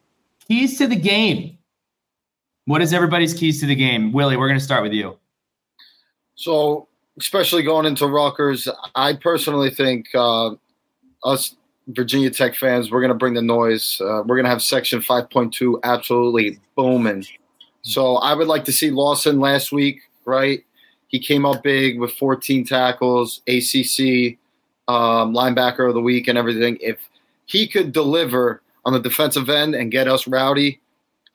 [0.49, 1.59] Keys to the game.
[2.65, 4.13] What is everybody's keys to the game?
[4.13, 5.19] Willie, we're going to start with you.
[6.37, 10.53] So, especially going into Rutgers, I personally think uh,
[11.25, 11.57] us
[11.89, 14.01] Virginia Tech fans, we're going to bring the noise.
[14.01, 17.25] Uh, we're going to have Section 5.2 absolutely booming.
[17.83, 20.65] So, I would like to see Lawson last week, right?
[21.09, 24.39] He came up big with 14 tackles, ACC
[24.87, 26.79] um, linebacker of the week, and everything.
[26.81, 26.99] If
[27.47, 30.81] he could deliver on the defensive end and get us rowdy,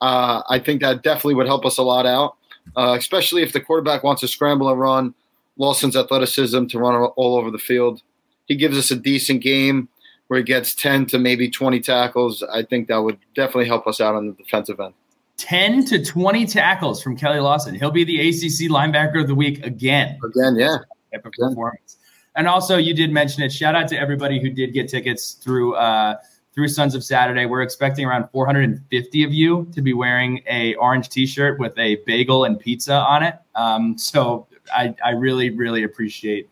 [0.00, 2.36] uh, I think that definitely would help us a lot out,
[2.76, 5.14] uh, especially if the quarterback wants to scramble and run.
[5.58, 8.02] Lawson's athleticism to run all over the field.
[8.46, 9.88] He gives us a decent game
[10.28, 12.42] where he gets 10 to maybe 20 tackles.
[12.42, 14.94] I think that would definitely help us out on the defensive end.
[15.36, 17.74] 10 to 20 tackles from Keli Lawson.
[17.74, 20.18] He'll be the ACC linebacker of the week again.
[20.24, 20.78] Again, yeah.
[21.12, 21.98] type of performance.
[22.36, 23.52] And also, you did mention it.
[23.52, 26.16] Shout out to everybody who did get tickets through uh,
[26.54, 27.46] through Sons of Saturday.
[27.46, 32.44] We're expecting around 450 of you to be wearing a orange T-shirt with a bagel
[32.44, 33.36] and pizza on it.
[33.54, 36.48] Um, so I, I really really appreciate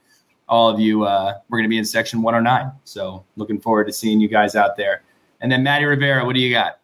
[0.49, 1.05] all of you.
[1.05, 2.73] Uh, we're going to be in section 109.
[2.85, 5.03] So looking forward to seeing you guys out there.
[5.41, 6.81] And then Matty Rivera, what do you got?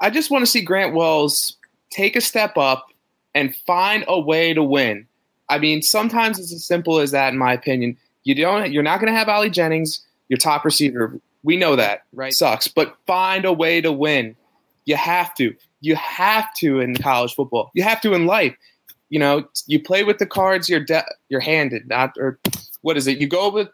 [0.00, 1.56] I just want to see Grant Wells
[1.90, 2.86] take a step up
[3.34, 5.06] and find a way to win.
[5.48, 7.96] I mean, sometimes it's as simple as that, in my opinion.
[8.24, 8.72] You don't.
[8.72, 11.20] You're not going to have Ali Jennings, your top receiver.
[11.42, 12.32] We know that, right?
[12.32, 14.36] Sucks, but find a way to win.
[14.84, 15.54] You have to.
[15.80, 17.70] You have to in college football.
[17.74, 18.56] You have to in life.
[19.10, 21.88] You know, you play with the cards you're de- you're handed.
[21.88, 22.38] Not or
[22.82, 23.18] what is it?
[23.18, 23.68] You go with.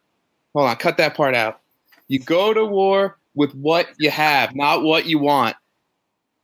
[0.55, 1.61] Hold on, cut that part out.
[2.09, 5.57] You go to war with what you have, not what you want.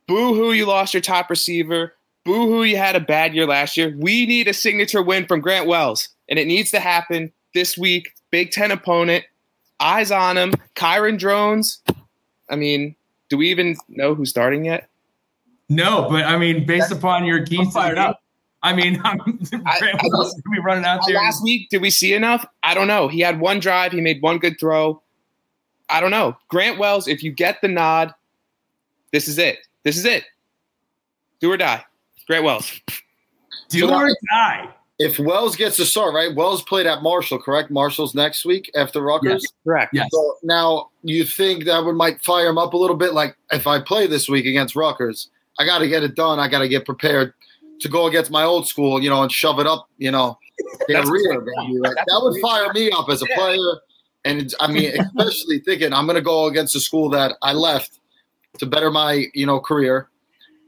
[0.07, 1.95] Boo hoo, you lost your top receiver.
[2.25, 3.95] Boo hoo, you had a bad year last year.
[3.99, 8.13] We need a signature win from Grant Wells, and it needs to happen this week.
[8.31, 9.25] Big Ten opponent,
[9.81, 10.53] eyes on him.
[10.75, 11.81] Kyron Drones.
[12.49, 12.95] I mean,
[13.29, 14.89] do we even know who's starting yet?
[15.69, 18.23] No, but I mean, based upon your keys, I'm fired up.
[18.65, 19.21] I mean, I'm
[19.67, 21.17] I- Grant Wells gonna be running out Uh, there.
[21.17, 22.45] Last week, did we see enough?
[22.65, 23.07] I don't know.
[23.07, 23.93] He had one drive.
[23.93, 25.01] He made one good throw.
[25.89, 26.37] I don't know.
[26.49, 28.13] Grant Wells, if you get the nod,
[29.13, 29.59] this is it.
[29.85, 30.25] This is it.
[31.41, 31.85] Do or die.
[32.27, 32.81] Grant Wells.
[33.69, 34.69] Do So or that- die.
[34.97, 36.33] If Wells gets to start, right?
[36.33, 37.69] Wells played at Marshall, correct?
[37.69, 39.45] Marshall's next week after Rutgers.
[39.65, 39.93] Correct.
[39.93, 40.09] Yes.
[40.13, 43.13] So now you think that would might fire him up a little bit?
[43.13, 46.39] Like if I play this week against Rutgers, I got to get it done.
[46.39, 47.35] I got to get prepared
[47.81, 50.39] to go against my old school, you know, and shove it up, you know,
[50.89, 51.41] their rear.
[51.41, 51.79] Baby.
[51.79, 53.37] Like, that would fire me up as a Yeah.
[53.37, 53.81] player.
[54.25, 57.53] And it's, I mean, especially thinking I'm going to go against the school that I
[57.53, 57.99] left
[58.59, 60.09] to better my, you know, career,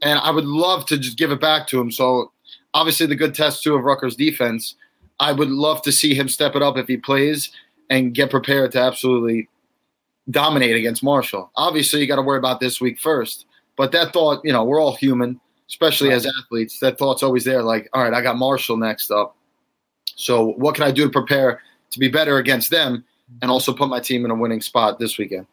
[0.01, 1.91] and I would love to just give it back to him.
[1.91, 2.31] So
[2.73, 4.75] obviously the good test too of Rutgers defense.
[5.19, 7.49] I would love to see him step it up if he plays
[7.89, 9.47] and get prepared to absolutely
[10.29, 11.49] dominate against Marshall.
[11.55, 13.45] Obviously, you got to worry about this week first.
[13.77, 16.79] But that thought, you know, we're all human, especially as athletes.
[16.79, 17.63] That thought's always there.
[17.63, 19.35] Like, all right, I got Marshall next up.
[20.15, 23.03] So what can I do to prepare to be better against them
[23.41, 25.45] and also put my team in a winning spot this weekend?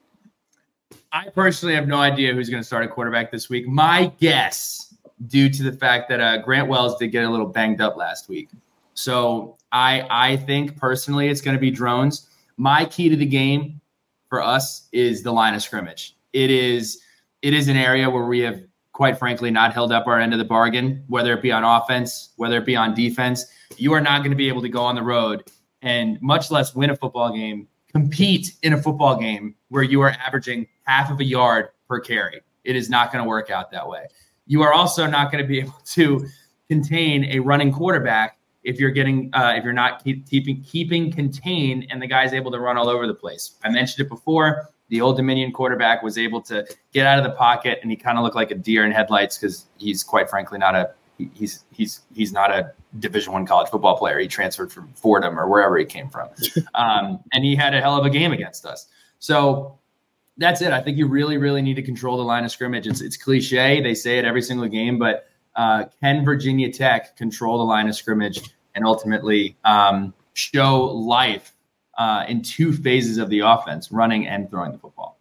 [1.13, 3.69] I personally have no idea who's going to start a quarterback this week.
[3.69, 4.95] My guess,
[5.29, 8.29] due to the fact that uh, Grant Wells did get a little banged up last
[8.29, 8.49] week,
[8.95, 12.29] so I I think personally it's going to be Drones.
[12.57, 13.81] My key to the game
[14.29, 16.17] for us is the line of scrimmage.
[16.33, 17.01] It is
[17.43, 18.61] it is an area where we have,
[18.95, 22.31] quite frankly, not held up our end of the bargain, whether it be on offense,
[22.37, 23.45] whether it be on defense.
[23.77, 25.43] You are not going to be able to go on the road
[25.83, 30.15] and, much less win a football game, compete in a football game where you are
[30.25, 32.41] averaging half of a yard per carry.
[32.63, 34.07] It is not going to work out that way.
[34.47, 36.27] You are also not going to be able to
[36.69, 41.87] contain a running quarterback if you're getting uh, if you're not keep, keeping keeping contained
[41.91, 43.57] and the guy's able to run all over the place.
[43.63, 47.31] I mentioned it before the Old Dominion quarterback was able to get out of the
[47.31, 50.59] pocket and he kind of looked like a deer in headlights because he's quite frankly
[50.59, 50.91] not a
[51.33, 54.19] he's he's he's not a division one college football player.
[54.19, 56.29] He transferred from fordham or wherever he came from.
[56.75, 58.89] Um, and he had a hell of a game against us.
[59.21, 59.79] So
[60.39, 60.73] that's it.
[60.73, 62.87] I think you really really need to control the line of scrimmage.
[62.87, 63.81] It's, it's cliche.
[63.81, 67.95] They say it every single game but uh, can virginia tech control the line of
[67.95, 68.41] scrimmage
[68.75, 71.54] and ultimately um, show life
[71.99, 75.19] uh, in two phases of the offense, running and throwing the football.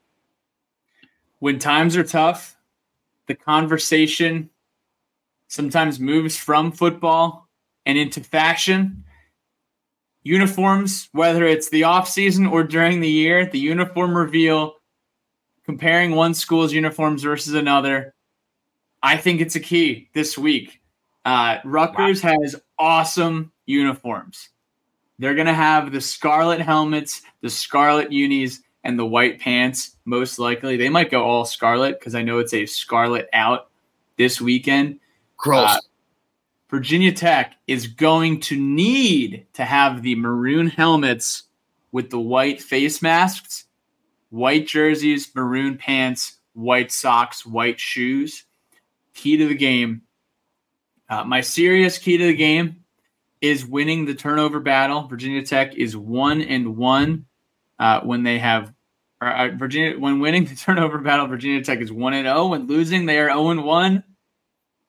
[1.39, 2.55] When times are tough,
[3.27, 4.49] the conversation
[5.47, 7.47] sometimes moves from football
[7.86, 9.03] and into fashion.
[10.23, 14.75] Uniforms, whether it's the off season or during the year, the uniform reveal,
[15.65, 18.13] comparing one school's uniforms versus another,
[19.01, 20.79] I think it's a key this week.
[21.25, 22.38] Uh, Rutgers wow.
[22.41, 24.49] has awesome uniforms.
[25.19, 30.39] They're going to have the scarlet helmets, the scarlet unis, and the white pants, most
[30.39, 30.76] likely.
[30.76, 33.69] They might go all scarlet because I know it's a scarlet out
[34.17, 34.99] this weekend.
[35.38, 35.69] Gross.
[35.69, 35.80] Uh,
[36.69, 41.43] Virginia Tech is going to need to have the maroon helmets
[41.91, 43.65] with the white face masks,
[44.32, 48.45] white jerseys, maroon pants, white socks, white shoes.
[49.13, 50.02] Key to the game.
[51.08, 52.83] Uh, my serious key to the game
[53.43, 55.06] is winning the turnover battle.
[55.06, 57.25] Virginia Tech is one and one
[57.77, 58.73] uh, when they have
[59.19, 61.27] uh, Virginia when winning the turnover battle.
[61.27, 62.38] Virginia Tech is one and zero.
[62.38, 62.47] Oh.
[62.47, 64.03] When losing, they are zero and one.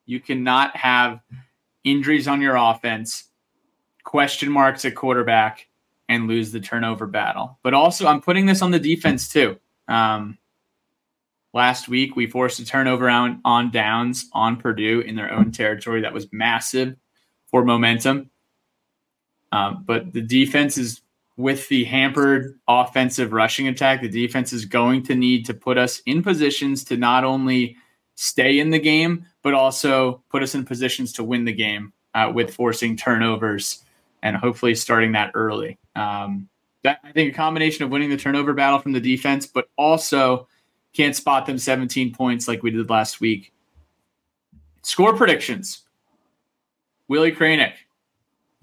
[0.07, 1.21] You cannot have
[1.83, 3.25] injuries on your offense,
[4.05, 5.67] question marks at quarterback,
[6.09, 7.59] and lose the turnover battle.
[7.65, 9.59] But also, I'm putting this on the defense too.
[9.89, 10.39] Um,
[11.53, 16.03] last week, we forced a turnover on, on downs on Purdue in their own territory.
[16.03, 16.95] That was massive
[17.51, 18.31] for momentum.
[19.55, 21.01] Um, but the defense is
[21.37, 24.01] with the hampered offensive rushing attack.
[24.01, 27.77] The defense is going to need to put us in positions to not only
[28.17, 32.33] stay in the game, but also put us in positions to win the game uh,
[32.35, 33.85] with forcing turnovers
[34.23, 35.79] and hopefully starting that early.
[35.95, 36.49] Um,
[36.83, 40.49] that I think a combination of winning the turnover battle from the defense, but also
[40.95, 43.53] can't spot them 17 points like we did last week.
[44.83, 45.83] Score predictions.
[47.07, 47.75] Willie Krajnik,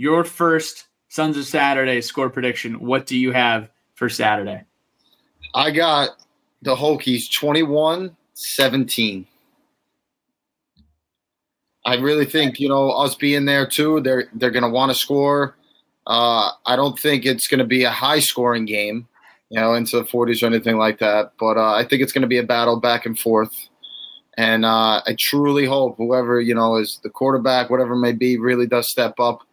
[0.02, 2.80] your first Sons of Saturday score prediction.
[2.80, 4.64] What do you have for Saturday?
[5.54, 6.10] I got
[6.64, 9.28] the Hokies 21 17.
[11.86, 14.98] I really think, you know, us being there too, they're they're going to want to
[14.98, 15.56] score.
[16.08, 19.08] Uh, I don't think it's going to be a high scoring game,
[19.50, 21.34] you know, into the 40s or anything like that.
[21.40, 23.56] But uh, I think it's going to be a battle back and forth.
[24.36, 28.40] And uh, I truly hope whoever, you know, is the quarterback, whatever it may be,
[28.40, 29.46] really does step up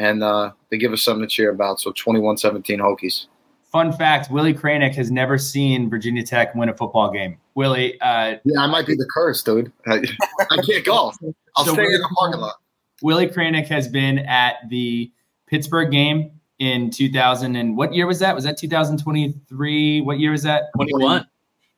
[0.00, 1.78] and uh, they give us something to cheer about.
[1.78, 3.26] So 21-17 Hokies.
[3.70, 7.38] Fun fact: Willie Krajnik has never seen Virginia Tech win a football game.
[7.54, 9.70] Willie, uh, yeah, I might be the curse, dude.
[9.86, 10.02] I,
[10.50, 11.16] I can't golf.
[11.56, 12.56] I'll so stay Willie, in the parking lot.
[13.02, 15.12] Willie Krajnik has been at the
[15.46, 18.34] Pittsburgh game in 2000 and what year was that?
[18.34, 20.00] Was that 2023?
[20.02, 20.64] What year was that?
[20.76, 21.26] 21.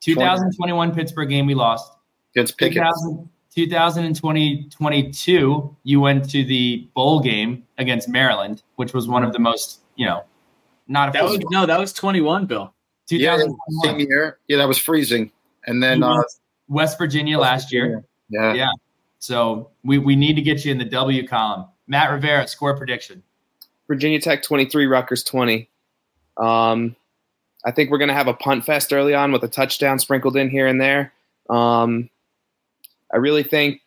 [0.01, 1.93] 2021 Pittsburgh game we lost.
[2.35, 2.83] Against Pickett.
[3.55, 9.38] 2020 22, you went to the bowl game against Maryland, which was one of the
[9.38, 10.25] most, you know,
[10.88, 12.73] not a that was, no, that was 21, Bill.
[13.11, 13.38] Yeah,
[13.85, 14.38] same year.
[14.49, 15.31] Yeah, that was freezing.
[15.67, 16.23] And then uh,
[16.69, 17.88] West Virginia West last Virginia.
[17.88, 18.05] year.
[18.29, 18.55] Yeah.
[18.55, 18.71] Yeah.
[19.19, 21.67] So we, we need to get you in the W column.
[21.87, 23.23] Matt Rivera, score prediction.
[23.87, 25.69] Virginia Tech 23, Rutgers 20.
[26.38, 26.97] Um,
[27.65, 30.37] I think we're going to have a punt fest early on with a touchdown sprinkled
[30.37, 31.12] in here and there.
[31.51, 32.09] Um,
[33.12, 33.81] I really think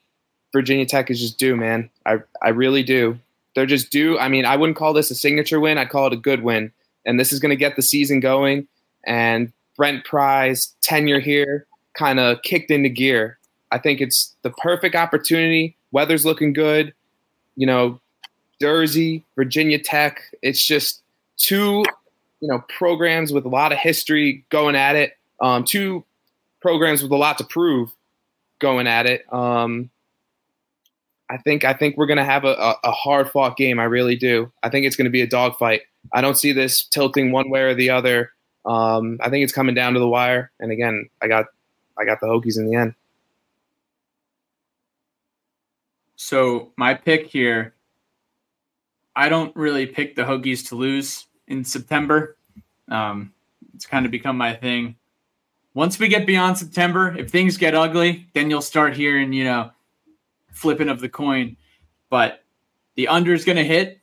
[0.54, 1.90] Virginia Tech is just due, man.
[2.06, 3.20] I I really do.
[3.56, 4.20] They're just due.
[4.20, 5.78] I mean, I wouldn't call this a signature win.
[5.78, 6.72] I'd call it a good win.
[7.06, 8.68] And this is going to get the season going.
[9.06, 13.38] And Brent Pry's tenure here kind of kicked into gear.
[13.72, 15.76] I think it's the perfect opportunity.
[15.92, 16.94] Weather's looking good.
[17.56, 18.00] You know,
[18.62, 20.22] Jersey, Virginia Tech.
[20.42, 21.02] It's just
[21.38, 21.84] two,
[22.42, 25.18] you know, programs with a lot of history going at it.
[25.42, 26.04] Um, two
[26.62, 27.94] programs with a lot to prove
[28.60, 29.32] going at it.
[29.34, 29.90] Um,
[31.30, 33.80] I think I think we're going to have a, a, a hard fought game.
[33.80, 34.52] I really do.
[34.62, 35.82] I think it's going to be a dogfight.
[36.14, 38.32] I don't see this tilting one way or the other.
[38.66, 40.52] Um, I think it's coming down to the wire.
[40.60, 41.46] And again, I got
[41.98, 42.94] I got the Hokies in the end.
[46.16, 47.74] So my pick here,
[49.16, 52.38] I don't really pick the Hokies to lose in September.
[52.90, 53.34] Um,
[53.74, 54.96] it's kind of become my thing.
[55.76, 59.70] Once we get beyond September, if things get ugly, then you'll start hearing, you know,
[60.54, 61.58] flipping of the coin.
[62.10, 62.44] But
[62.96, 64.00] the under is going to hit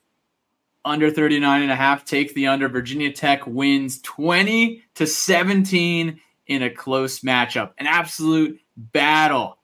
[0.84, 2.04] under 39 and a half.
[2.04, 2.68] Take the under.
[2.68, 7.72] Virginia Tech wins 20 to 17 in a close matchup.
[7.78, 9.56] An absolute battle.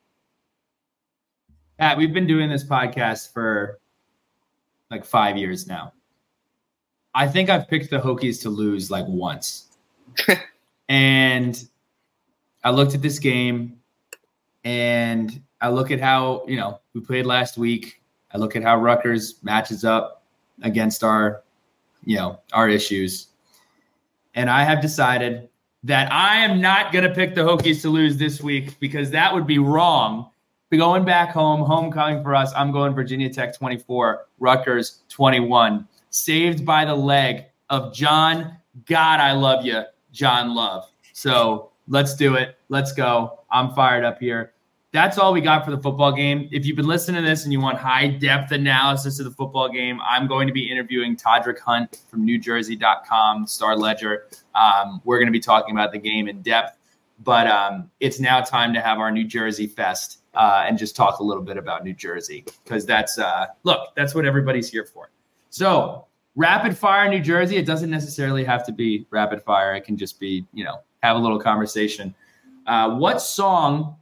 [1.78, 3.80] Pat, we've been doing this podcast for
[4.90, 5.92] like five years now.
[7.14, 9.76] I think I've picked the Hokies to lose like once.
[10.88, 11.68] and
[12.68, 13.78] I looked at this game
[14.62, 18.02] and I look at how, you know, we played last week.
[18.30, 20.26] I look at how Rutgers matches up
[20.60, 21.44] against our,
[22.04, 23.28] you know, our issues.
[24.34, 25.48] And I have decided
[25.84, 29.32] that I am not going to pick the Hokies to lose this week because that
[29.32, 30.28] would be wrong.
[30.70, 35.88] Going back home, homecoming for us, I'm going Virginia Tech 24, Rutgers 21.
[36.10, 38.58] Saved by the leg of John.
[38.84, 40.84] God, I love you, John Love.
[41.14, 42.58] So let's do it.
[42.68, 43.40] Let's go.
[43.50, 44.52] I'm fired up here
[44.92, 46.48] that's all we got for the football game.
[46.50, 49.68] If you've been listening to this and you want high depth analysis of the football
[49.68, 54.28] game, I'm going to be interviewing Todrick Hunt from NewJersey.com, Star Ledger.
[54.54, 56.78] Um, we're going to be talking about the game in depth,
[57.22, 61.18] but um, it's now time to have our New Jersey Fest uh, and just talk
[61.18, 65.10] a little bit about New Jersey because that's uh, look, that's what everybody's here for.
[65.50, 67.56] So, rapid fire New Jersey.
[67.56, 69.74] It doesn't necessarily have to be rapid fire.
[69.74, 72.14] It can just be you know have a little conversation.
[72.66, 73.96] Uh, what song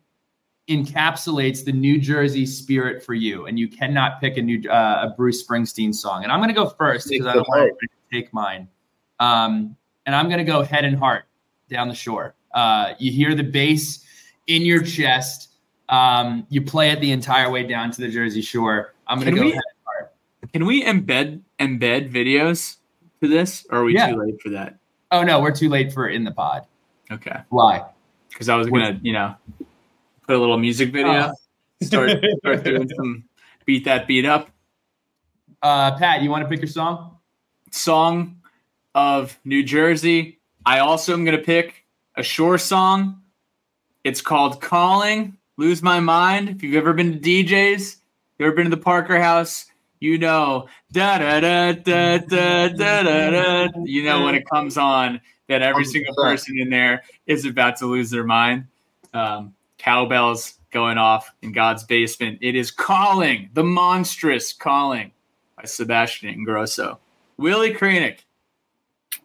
[0.69, 5.15] encapsulates the New Jersey spirit for you, and you cannot pick a new uh, a
[5.17, 6.25] Bruce Springsteen song.
[6.25, 8.69] And I'm going to go first because I don't want to take mine.
[9.21, 9.77] Um,
[10.07, 11.25] and I'm going to go Head and Heart
[11.69, 12.35] down the shore.
[12.53, 14.05] Uh, you hear the bass
[14.47, 15.51] in your chest.
[15.89, 18.95] Um, you play it the entire way down to the Jersey Shore.
[19.07, 20.15] I'm going to go we, Head and Heart.
[20.53, 22.77] Can we embed embed videos
[23.23, 24.11] to this, or are we yeah.
[24.11, 24.79] too late for that?
[25.13, 26.67] Oh no, we're too late for in the pod.
[27.11, 27.41] Okay.
[27.49, 27.85] Why?
[28.29, 29.35] Because I was gonna, you know,
[30.27, 31.85] put a little music video, oh.
[31.85, 33.25] start start doing some
[33.65, 34.51] beat that beat up.
[35.63, 37.19] Uh, Pat, you want to pick your song?
[37.71, 38.41] Song
[38.95, 40.39] of New Jersey.
[40.65, 41.85] I also am going to pick
[42.17, 43.23] a shore song.
[44.05, 46.51] It's called "Calling." Lose my mind.
[46.51, 47.97] If you've ever been to D'Jais,
[48.39, 49.65] you ever been to the Parker House,
[50.01, 53.31] you know da da da da da da da.
[53.31, 53.69] da.
[53.85, 57.87] You know when it comes on that every single person in there is about to
[57.87, 58.67] lose their mind.
[59.15, 62.39] Um, cowbells going off in God's basement.
[62.43, 65.13] It is calling, the monstrous calling
[65.57, 66.99] by Sebastian Ingrosso.
[67.39, 68.19] Willie Krajnik.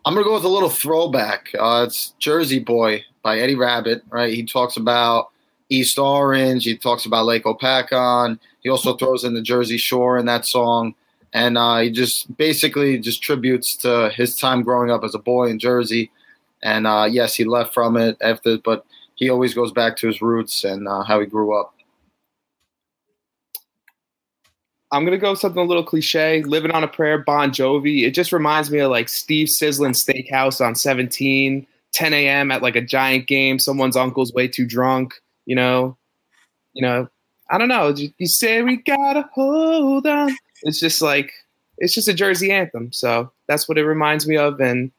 [0.06, 1.50] I'm gonna go with a little throwback.
[1.58, 4.02] Uh, it's Jersey Boy by Eddie Rabbitt.
[4.10, 5.30] Right, he talks about
[5.70, 6.64] East Orange.
[6.64, 8.40] He talks about Lake Hopatcong.
[8.62, 10.96] He also throws in the Jersey Shore in that song,
[11.34, 15.48] and uh, he just basically just tributes to his time growing up as a boy
[15.48, 16.12] in Jersey.
[16.62, 20.22] And uh, yes, he left from it after, but he always goes back to his
[20.22, 21.74] roots and uh, how he grew up.
[24.94, 26.44] I'm gonna go something a little cliche.
[26.44, 28.04] Living on a Prayer, Bon Jovi.
[28.04, 32.52] It just reminds me of like Steve Sizzlin Steakhouse on 17, 10 a.m.
[32.52, 33.58] at like a giant game.
[33.58, 35.14] Someone's uncle's way too drunk.
[35.46, 35.98] You know,
[36.74, 37.08] you know.
[37.50, 37.94] I don't know.
[38.18, 40.36] You say we gotta hold on.
[40.64, 41.32] It's just like
[41.78, 42.92] it's just a Jersey anthem.
[42.92, 44.92] So that's what it reminds me of, and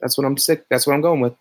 [0.00, 0.66] that's what I'm sick.
[0.70, 1.34] That's what I'm going with.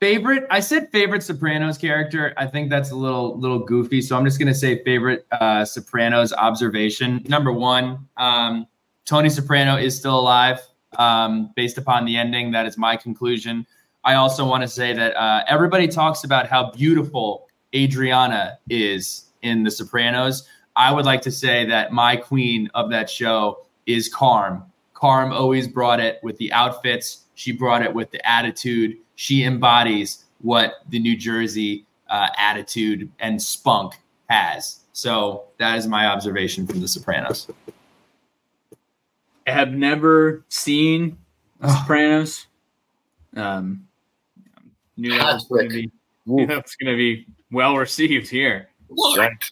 [0.00, 2.34] Favorite i said favorite sopranos character.
[2.36, 5.64] I think that's a little little goofy so i'm just going to say favorite uh,
[5.64, 7.24] sopranos observation.
[7.26, 8.66] Number one um,
[9.06, 10.60] tony soprano is still alive
[10.98, 12.50] um, based upon the ending.
[12.50, 13.66] That is my conclusion.
[14.04, 19.62] I also want to say that uh, everybody talks about how beautiful adriana is in
[19.62, 20.46] the sopranos
[20.76, 24.62] i would like to say that my queen of that show is carm
[24.94, 30.24] carm always brought it with the outfits she brought it with the attitude she embodies
[30.44, 33.94] what the New Jersey uh, attitude and spunk
[34.28, 34.80] has.
[34.92, 37.48] So that is my observation from The Sopranos.
[39.46, 41.18] I have never seen
[41.60, 42.46] The Sopranos.
[43.36, 43.88] Um,
[44.96, 45.90] knew that was going to be
[46.26, 48.68] knew that was going to be well received here.
[48.88, 49.50] What?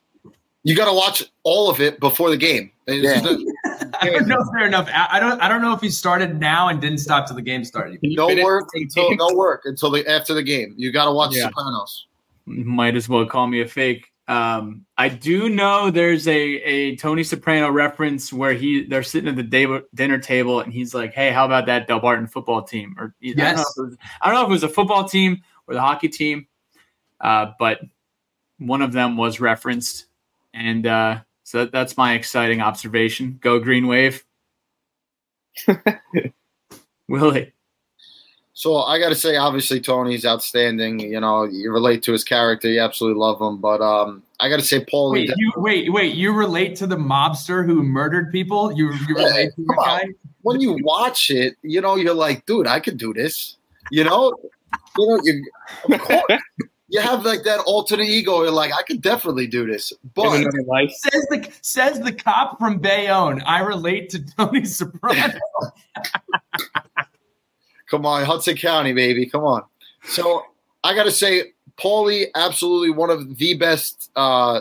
[0.64, 2.70] You got to watch all of it before the game.
[2.86, 3.20] Yeah.
[4.00, 4.88] I don't know if fair enough.
[4.92, 5.40] I don't.
[5.40, 7.98] I don't know if he started now and didn't stop till the game started.
[8.02, 10.74] No work until no work until the after the game.
[10.76, 11.44] You got to watch yeah.
[11.44, 12.06] Sopranos.
[12.46, 14.12] Might as well call me a fake.
[14.28, 19.36] Um, I do know there's a a Tony Soprano reference where he they're sitting at
[19.36, 23.14] the day, dinner table and he's like, "Hey, how about that Delbarton football team?" Or
[23.20, 23.58] yes.
[23.58, 26.08] I don't, was, I don't know if it was a football team or the hockey
[26.08, 26.46] team,
[27.20, 27.80] uh, but
[28.58, 30.06] one of them was referenced,
[30.54, 33.38] and uh, so that, that's my exciting observation.
[33.40, 34.24] Go Green Wave,
[37.08, 37.52] Willie.
[38.54, 41.00] So I got to say, obviously Tony's outstanding.
[41.00, 43.58] You know, you relate to his character, you absolutely love him.
[43.58, 45.12] But um, I got to say, Paulie.
[45.12, 46.14] Wait, you wait, wait.
[46.14, 48.72] You relate to the mobster who murdered people?
[48.72, 50.04] You you Yeah, relate to come the guy?
[50.42, 53.56] when you watch it, you know, you're like, dude, I could do this.
[53.90, 54.32] You know,
[54.98, 55.50] you know, you,
[55.94, 56.42] of course,
[56.92, 58.42] you have like that alternate ego.
[58.42, 59.94] You're like, I could definitely do this.
[60.14, 60.92] But life.
[60.92, 63.40] Says the says the cop from Bayonne.
[63.46, 65.38] I relate to Tony Soprano.
[67.90, 69.64] come on, Hudson County, baby, come on.
[70.04, 70.44] So
[70.84, 74.60] I got to say, Paulie, absolutely one of the best, uh,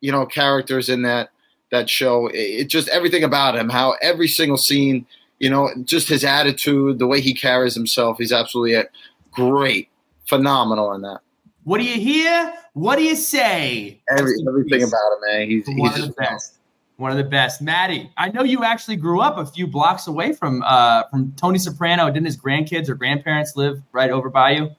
[0.00, 1.28] you know, characters in that
[1.72, 2.28] that show.
[2.28, 5.04] It, it just everything about him, how every single scene,
[5.40, 8.86] you know, just his attitude, the way he carries himself, he's absolutely a
[9.30, 9.90] great,
[10.24, 11.20] phenomenal in that.
[11.66, 12.54] What do you hear?
[12.74, 14.00] What do you say?
[14.08, 14.88] Every, everything peace.
[14.88, 15.50] about him, man.
[15.50, 16.58] He's, one he's of the just best.
[16.96, 17.60] One of the best.
[17.60, 21.58] Maddie, I know you actually grew up a few blocks away from uh, from Tony
[21.58, 22.06] Soprano.
[22.06, 24.70] Didn't his grandkids or grandparents live right over by you?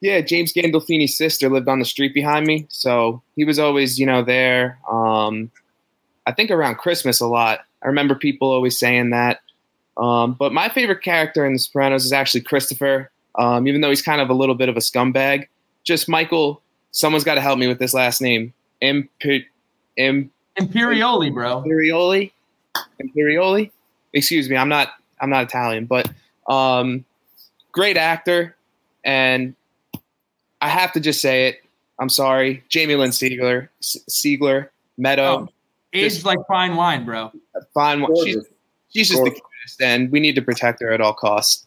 [0.00, 4.06] Yeah, James Gandolfini's sister lived on the street behind me, so he was always, you
[4.06, 4.78] know, there.
[4.88, 5.50] Um,
[6.24, 7.62] I think around Christmas a lot.
[7.82, 9.40] I remember people always saying that.
[9.96, 14.02] Um, but my favorite character in The Sopranos is actually Christopher, um, even though he's
[14.02, 15.48] kind of a little bit of a scumbag.
[15.88, 16.60] Just Michael.
[16.90, 18.52] Someone's got to help me with this last name.
[18.82, 19.08] Imp-
[19.96, 20.30] Im-
[20.60, 21.62] Imperioli, bro.
[21.62, 22.30] Imperioli.
[23.02, 23.70] Imperioli.
[24.12, 24.88] Excuse me, I'm not.
[25.18, 26.10] I'm not Italian, but
[26.46, 27.06] um,
[27.72, 28.54] great actor,
[29.02, 29.54] and
[30.60, 31.64] I have to just say it.
[31.98, 33.68] I'm sorry, Jamie Lynn Sigler.
[33.82, 34.68] S- Sigler,
[34.98, 35.48] Meadow, Oh,
[35.94, 37.32] aged like fine wine, bro.
[37.72, 38.04] fine.
[38.22, 38.36] She's,
[38.92, 41.66] she's just the cutest, and we need to protect her at all costs.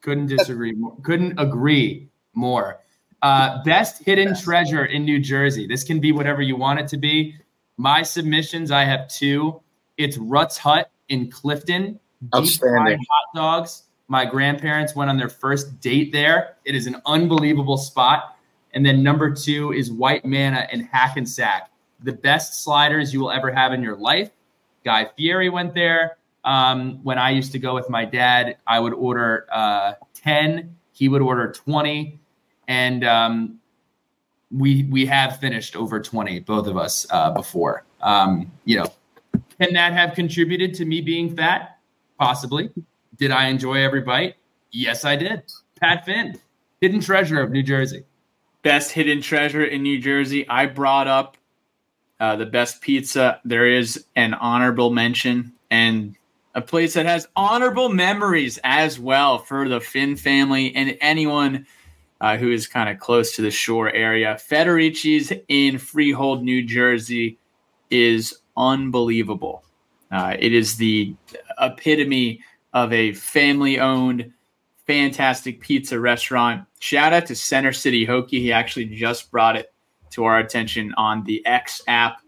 [0.00, 0.72] Couldn't disagree.
[0.72, 0.96] More.
[1.04, 2.80] Couldn't agree more.
[3.22, 5.66] Uh, best hidden treasure in New Jersey.
[5.66, 7.36] This can be whatever you want it to be.
[7.76, 9.60] My submissions, I have two.
[9.96, 12.00] It's Rutt's Hut in Clifton.
[12.20, 12.82] Deep Outstanding.
[12.82, 13.84] fried hot dogs.
[14.08, 16.56] My grandparents went on their first date there.
[16.64, 18.36] It is an unbelievable spot.
[18.74, 21.70] And then number two is White Manna in Hackensack.
[22.02, 24.30] The best sliders you will ever have in your life.
[24.84, 26.16] Guy Fieri went there.
[26.44, 31.08] Um, when I used to go with my dad, I would order uh, 10, he
[31.08, 32.18] would order 20.
[32.68, 33.58] And um,
[34.50, 37.84] we we have finished over 20, both of us, uh, before.
[38.00, 38.86] Um, you know,
[39.60, 41.78] can that have contributed to me being fat?
[42.18, 42.70] Possibly.
[43.16, 44.36] Did I enjoy every bite?
[44.70, 45.42] Yes, I did.
[45.80, 46.38] Pat Finn,
[46.80, 48.04] hidden treasure of New Jersey.
[48.62, 50.48] best hidden treasure in New Jersey.
[50.48, 51.36] I brought up
[52.20, 53.40] uh, the best pizza.
[53.44, 56.16] There is an honorable mention and
[56.54, 61.66] a place that has honorable memories as well for the Finn family and anyone
[62.22, 64.38] uh, who is kind of close to the shore area.
[64.38, 67.36] Federici's in Freehold, New Jersey
[67.90, 69.64] is unbelievable.
[70.10, 71.14] Uh, it is the
[71.60, 72.40] epitome
[72.72, 74.32] of a family owned
[74.86, 76.64] fantastic pizza restaurant.
[76.78, 78.40] Shout out to Center City Hokie.
[78.40, 79.72] He actually just brought it
[80.10, 82.18] to our attention on the X app.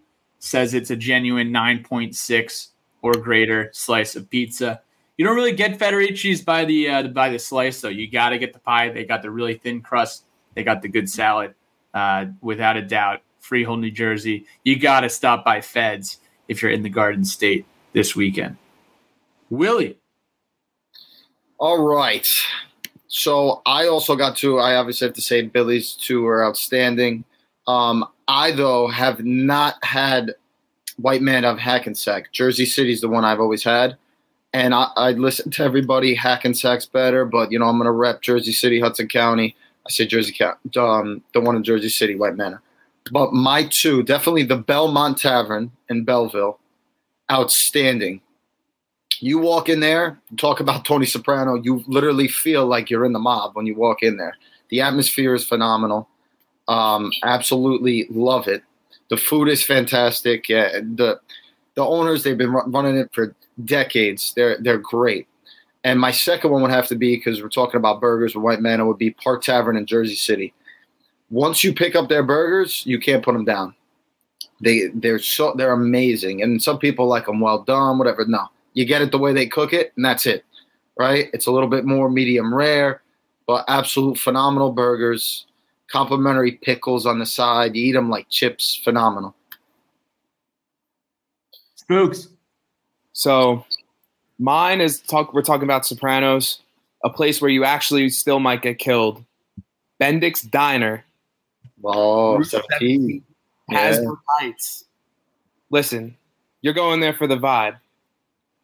[0.40, 2.68] Says it's a genuine 9.6
[3.02, 4.82] or greater slice of pizza.
[5.16, 7.88] You don't really get Federici's by the uh, by the slice though.
[7.88, 8.88] You got to get the pie.
[8.90, 10.24] They got the really thin crust.
[10.54, 11.54] They got the good salad.
[11.92, 14.46] Uh, without a doubt, Freehold, New Jersey.
[14.64, 18.56] You got to stop by Feds if you're in the Garden State this weekend.
[19.50, 19.96] Willie,
[21.58, 22.28] All right.
[23.06, 24.58] So I also got two.
[24.58, 27.24] I obviously have to say Billy's two are outstanding.
[27.68, 30.34] Um, I though have not had
[30.96, 32.32] White Man of Hackensack.
[32.32, 33.96] Jersey City's the one I've always had,
[34.54, 36.14] and I, I listen to everybody.
[36.14, 39.54] hacking Hackensack's better, but you know I'm gonna rep Jersey City, Hudson County.
[39.86, 42.62] I say Jersey County, um, the one in Jersey City, White Mana.
[43.10, 46.58] But my two, definitely the Belmont Tavern in Belleville,
[47.30, 48.22] outstanding.
[49.20, 53.18] You walk in there, talk about Tony Soprano, you literally feel like you're in the
[53.18, 54.36] mob when you walk in there.
[54.70, 56.08] The atmosphere is phenomenal.
[56.68, 58.62] Um, absolutely love it.
[59.10, 60.48] The food is fantastic.
[60.48, 61.20] Yeah, the
[61.74, 64.32] the owners they've been running it for decades.
[64.34, 65.28] They're they're great.
[65.84, 68.60] And my second one would have to be because we're talking about burgers with White
[68.60, 68.80] Man.
[68.80, 70.54] It would be Park Tavern in Jersey City.
[71.30, 73.74] Once you pick up their burgers, you can't put them down.
[74.60, 76.42] They they're so they're amazing.
[76.42, 78.24] And some people like them well done, whatever.
[78.26, 80.44] No, you get it the way they cook it, and that's it.
[80.96, 81.28] Right?
[81.34, 83.02] It's a little bit more medium rare,
[83.46, 85.46] but absolute phenomenal burgers.
[85.90, 87.76] Complimentary pickles on the side.
[87.76, 88.80] You eat them like chips.
[88.82, 89.34] Phenomenal.
[91.84, 92.28] Spooks.
[93.12, 93.64] So
[94.38, 95.32] mine is talk.
[95.32, 96.60] We're talking about Sopranos,
[97.04, 99.24] a place where you actually still might get killed.
[100.00, 101.04] Bendix Diner,
[101.84, 103.22] Oh, Route 17.
[103.70, 103.92] Yeah.
[103.92, 104.84] Hasbrouck Heights.
[105.70, 106.16] Listen,
[106.62, 107.76] you're going there for the vibe.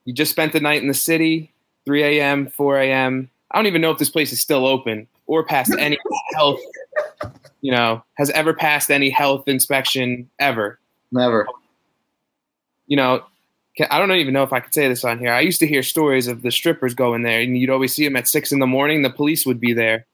[0.04, 1.52] You just spent the night in the city,
[1.84, 3.30] 3 a.m., 4 a.m.
[3.50, 5.98] I don't even know if this place is still open or past any
[6.34, 6.60] health,
[7.60, 10.78] you know, has ever passed any health inspection ever.
[11.12, 11.46] Never.
[12.90, 13.22] You know,
[13.88, 15.32] I don't even know if I could say this on here.
[15.32, 18.16] I used to hear stories of the strippers going there, and you'd always see them
[18.16, 19.02] at six in the morning.
[19.02, 20.06] The police would be there,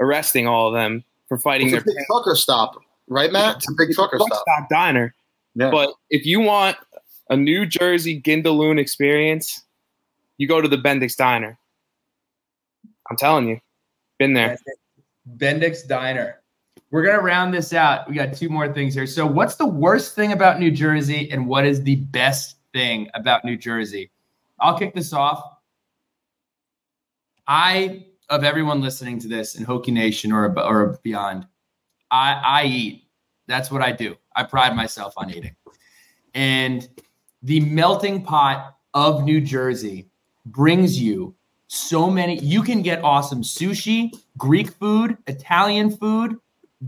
[0.00, 3.58] arresting all of them for fighting It's a their big trucker stop, right, Matt?
[3.58, 4.42] It's a big trucker Bus stop.
[4.42, 5.14] stop diner.
[5.54, 5.70] Yeah.
[5.70, 6.76] But if you want
[7.30, 9.62] a New Jersey Gindaloon experience,
[10.36, 11.56] you go to the Bendix Diner.
[13.10, 13.60] I'm telling you,
[14.18, 14.58] been there.
[15.36, 16.40] Bendix Diner.
[16.90, 18.08] We're gonna round this out.
[18.08, 19.06] We got two more things here.
[19.06, 23.44] So, what's the worst thing about New Jersey, and what is the best thing about
[23.44, 24.10] New Jersey?
[24.58, 25.42] I'll kick this off.
[27.46, 31.46] I, of everyone listening to this in Hokie Nation or or beyond,
[32.10, 33.04] I I eat.
[33.46, 34.16] That's what I do.
[34.34, 35.56] I pride myself on eating,
[36.34, 36.88] and
[37.42, 40.08] the melting pot of New Jersey
[40.46, 41.34] brings you
[41.66, 42.38] so many.
[42.40, 46.36] You can get awesome sushi, Greek food, Italian food,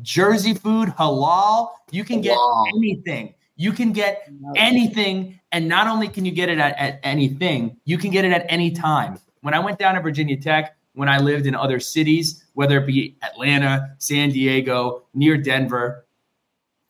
[0.03, 1.70] Jersey food, halal.
[1.91, 2.64] You can get Wow.
[2.76, 3.34] anything.
[3.57, 5.38] You can get anything.
[5.53, 8.47] And not only can you get it at, at anything, you can get it at
[8.49, 9.18] any time.
[9.43, 12.86] When I went down to Virginia Tech, when I lived in other cities, whether it
[12.86, 16.07] be Atlanta, San Diego, near Denver,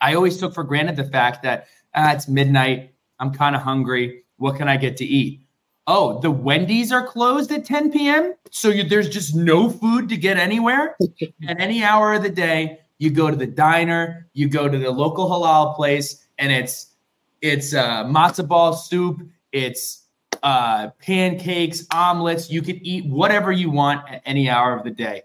[0.00, 2.92] I always took for granted the fact that ah, it's midnight.
[3.18, 4.22] I'm kind of hungry.
[4.36, 5.40] What can I get to eat?
[5.86, 8.34] Oh, the Wendy's are closed at 10 p.m.
[8.50, 10.96] So you, there's just no food to get anywhere.
[11.48, 14.90] At any hour of the day, you go to the diner, you go to the
[14.90, 16.94] local halal place, and it's
[17.40, 20.04] it's uh, matzo ball soup, it's
[20.42, 22.50] uh, pancakes, omelets.
[22.50, 25.22] You can eat whatever you want at any hour of the day.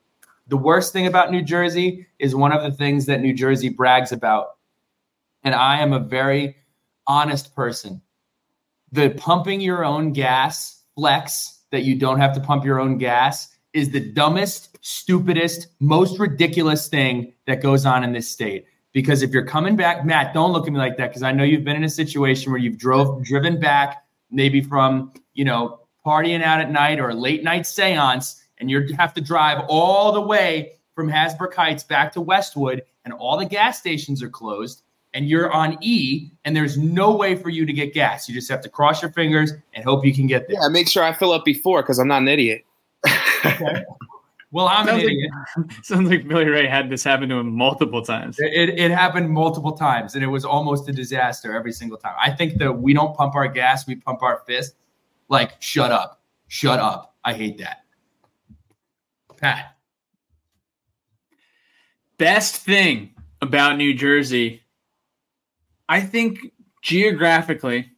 [0.47, 4.11] The worst thing about New Jersey is one of the things that New Jersey brags
[4.11, 4.55] about,
[5.43, 6.55] and I am a very
[7.05, 8.01] honest person
[8.95, 13.49] the pumping your own gas flex that you don't have to pump your own gas
[13.73, 18.65] is the dumbest, stupidest, most ridiculous thing that goes on in this state.
[18.91, 21.43] Because if you're coming back, Matt, don't look at me like that because I know
[21.43, 26.41] you've been in a situation where you've drove driven back maybe from you know partying
[26.41, 30.21] out at night or a late night seance, and you have to drive all the
[30.21, 34.81] way from Hasbrouck Heights back to Westwood, and all the gas stations are closed
[35.15, 38.27] and you're on E, and there's no way for you to get gas.
[38.27, 40.57] You just have to cross your fingers and hope you can get there.
[40.61, 42.65] Yeah, make sure I fill up before because I'm not an idiot.
[44.55, 48.01] Well, I'm an Sounds like- Sounds like Billy Ray had this happen to him multiple
[48.01, 48.39] times.
[48.39, 52.15] It, it, it happened multiple times, and it was almost a disaster every single time.
[52.17, 54.75] I think that we don't pump our gas, we pump our fist.
[55.27, 56.21] Like, shut up.
[56.47, 57.17] Shut up.
[57.25, 57.79] I hate that.
[59.35, 59.75] Pat.
[62.17, 64.61] Best thing about New Jersey,
[65.89, 66.39] I think
[66.81, 67.91] geographically,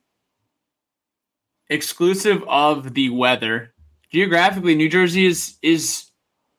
[1.69, 3.75] exclusive of the weather,
[4.11, 6.06] geographically, New Jersey is is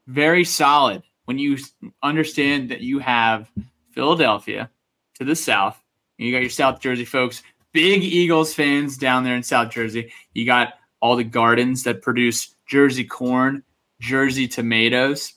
[0.09, 1.59] very solid when you
[2.03, 3.51] understand that you have
[3.93, 4.71] Philadelphia
[5.15, 5.81] to the south.
[6.19, 7.43] and You got your South Jersey folks,
[7.73, 10.13] big Eagles fans down there in South Jersey.
[10.33, 13.63] You got all the gardens that produce Jersey corn,
[14.01, 15.35] Jersey tomatoes.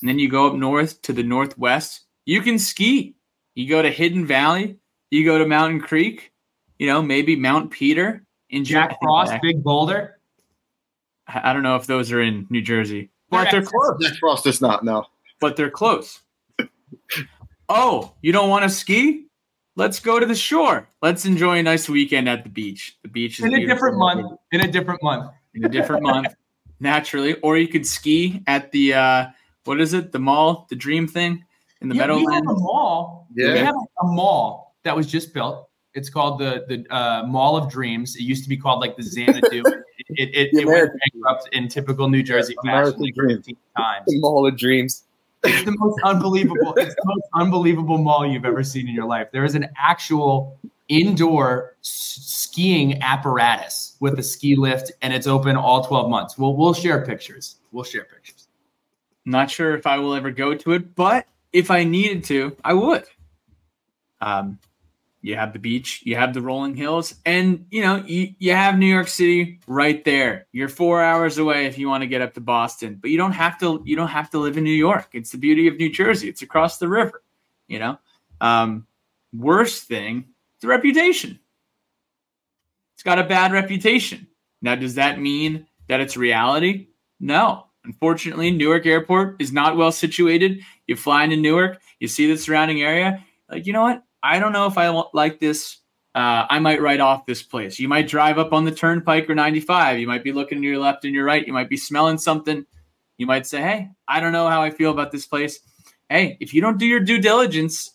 [0.00, 2.00] And then you go up north to the northwest.
[2.24, 3.14] You can ski.
[3.54, 4.78] You go to Hidden Valley.
[5.10, 6.32] You go to Mountain Creek.
[6.78, 10.18] You know, maybe Mount Peter in Jack Frost, Big Boulder.
[11.26, 13.96] I don't know if those are in New Jersey, but they're close.
[14.02, 15.04] Jack Frost is not, no.
[15.40, 16.20] But they're close.
[17.68, 19.26] Oh, you don't want to ski?
[19.76, 20.88] Let's go to the shore.
[21.02, 22.98] Let's enjoy a nice weekend at the beach.
[23.02, 24.38] The beach is In a different month.
[24.52, 25.30] In a different month.
[25.54, 26.28] in a different month
[26.80, 29.26] naturally or you could ski at the uh
[29.64, 31.44] what is it the mall the dream thing
[31.82, 33.28] in the Yeah, we have a meadowlands mall.
[33.34, 33.54] We Yeah.
[33.64, 35.68] have a mall that was just built.
[35.94, 38.16] It's called the the uh, Mall of Dreams.
[38.16, 39.62] It used to be called like the Xanadu.
[40.16, 43.36] It it, it, went bankrupt in typical New Jersey fashion like dream.
[43.36, 44.04] 15 times.
[44.06, 45.04] The Mall of Dreams.
[45.42, 46.74] It's the most unbelievable.
[46.76, 49.28] It's the most unbelievable mall you've ever seen in your life.
[49.32, 50.58] There is an actual
[50.88, 56.36] indoor skiing apparatus with a ski lift, and it's open all 12 months.
[56.36, 57.56] We'll we'll share pictures.
[57.72, 58.48] We'll share pictures.
[59.24, 62.72] not sure if i will ever go to it but if i needed to i
[62.72, 63.04] would
[64.20, 64.58] um
[65.22, 68.78] you have the beach you have the rolling hills and you know you, you have
[68.78, 70.46] new york city right there.
[70.52, 73.32] You're four hours away if you want to get up to boston but you don't
[73.32, 75.08] have to you don't have to live in new york.
[75.12, 76.28] It's the beauty of new jersey.
[76.28, 77.22] It's across the river
[77.68, 77.98] you know?
[78.40, 78.86] Um
[79.32, 80.26] worst thing
[80.60, 81.38] the reputation.
[82.94, 84.26] It's got a bad reputation.
[84.62, 86.88] Now does that mean that it's reality?
[87.18, 87.66] No.
[87.84, 90.60] Unfortunately, Newark Airport is not well situated.
[90.86, 93.24] You fly into Newark, you see the surrounding area.
[93.48, 94.04] Like, you know what?
[94.22, 95.78] I don't know if I like this.
[96.14, 97.78] Uh, I might write off this place.
[97.78, 99.98] You might drive up on the turnpike or 95.
[99.98, 101.46] You might be looking to your left and your right.
[101.46, 102.66] You might be smelling something.
[103.16, 105.60] You might say, Hey, I don't know how I feel about this place.
[106.08, 107.92] Hey, if you don't do your due diligence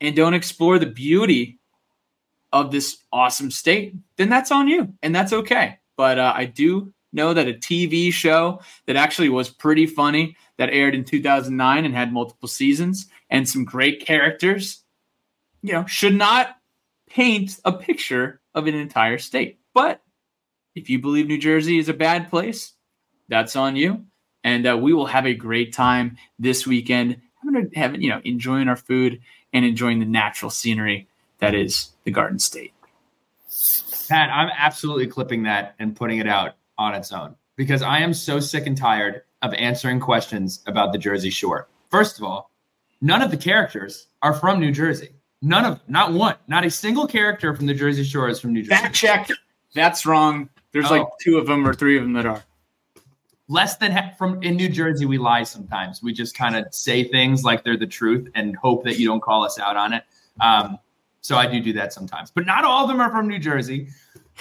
[0.00, 1.60] and don't explore the beauty
[2.52, 5.78] of this awesome state, then that's on you and that's okay.
[5.96, 10.70] But uh, I do know that a TV show that actually was pretty funny that
[10.70, 14.81] aired in 2009 and had multiple seasons and some great characters,
[15.62, 16.56] you know, should not
[17.08, 19.58] paint a picture of an entire state.
[19.74, 20.02] But
[20.74, 22.72] if you believe New Jersey is a bad place,
[23.28, 24.04] that's on you.
[24.44, 28.68] And uh, we will have a great time this weekend, having, having you know, enjoying
[28.68, 29.20] our food
[29.52, 31.08] and enjoying the natural scenery
[31.38, 32.72] that is the Garden State.
[34.08, 38.14] Pat, I'm absolutely clipping that and putting it out on its own because I am
[38.14, 41.68] so sick and tired of answering questions about the Jersey Shore.
[41.90, 42.50] First of all,
[43.00, 45.10] none of the characters are from New Jersey.
[45.42, 48.62] None of, not one, not a single character from the Jersey Shore is from New
[48.62, 48.80] Jersey.
[48.80, 49.28] Fact check.
[49.74, 50.48] That's wrong.
[50.70, 50.98] There's oh.
[50.98, 52.42] like two of them or three of them that are.
[53.48, 56.02] Less than ha- from in New Jersey, we lie sometimes.
[56.02, 59.20] We just kind of say things like they're the truth and hope that you don't
[59.20, 60.04] call us out on it.
[60.40, 60.78] Um,
[61.20, 63.88] so I do do that sometimes, but not all of them are from New Jersey.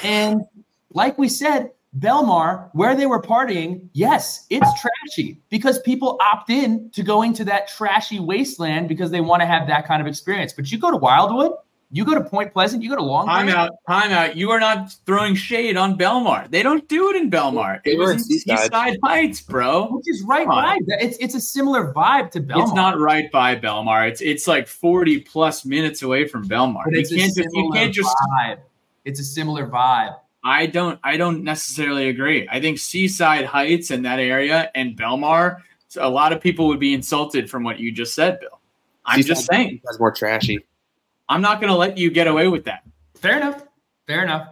[0.04, 0.46] And
[0.94, 6.90] like we said, Belmar, where they were partying, yes, it's trashy because people opt in
[6.92, 10.54] to going to that trashy wasteland because they want to have that kind of experience.
[10.54, 11.52] But you go to Wildwood,
[11.92, 14.38] you go to Point Pleasant, you go to Long Time out, time out.
[14.38, 16.50] You are not throwing shade on Belmar.
[16.50, 17.82] They don't do it in Belmar.
[17.84, 19.88] It was in Seaside Heights, bro.
[19.88, 20.80] Which is right by.
[20.88, 22.64] It's it's a similar vibe to Belmar.
[22.64, 24.08] It's not right by Belmar.
[24.08, 26.86] It's it's like 40 plus minutes away from Belmar.
[26.86, 28.60] But you can't just you can't just vibe.
[29.04, 30.16] It's a similar vibe.
[30.44, 32.48] I don't I don't necessarily agree.
[32.52, 35.62] I think Seaside Heights and that area and Belmar,
[35.98, 38.60] a lot of people would be insulted from what you just said, Bill.
[39.06, 39.82] I'm Seaside just saying.
[39.84, 40.60] That's more trashy.
[41.30, 42.84] I'm not going to let you get away with that.
[43.16, 43.64] Fair enough.
[44.08, 44.48] Fair enough.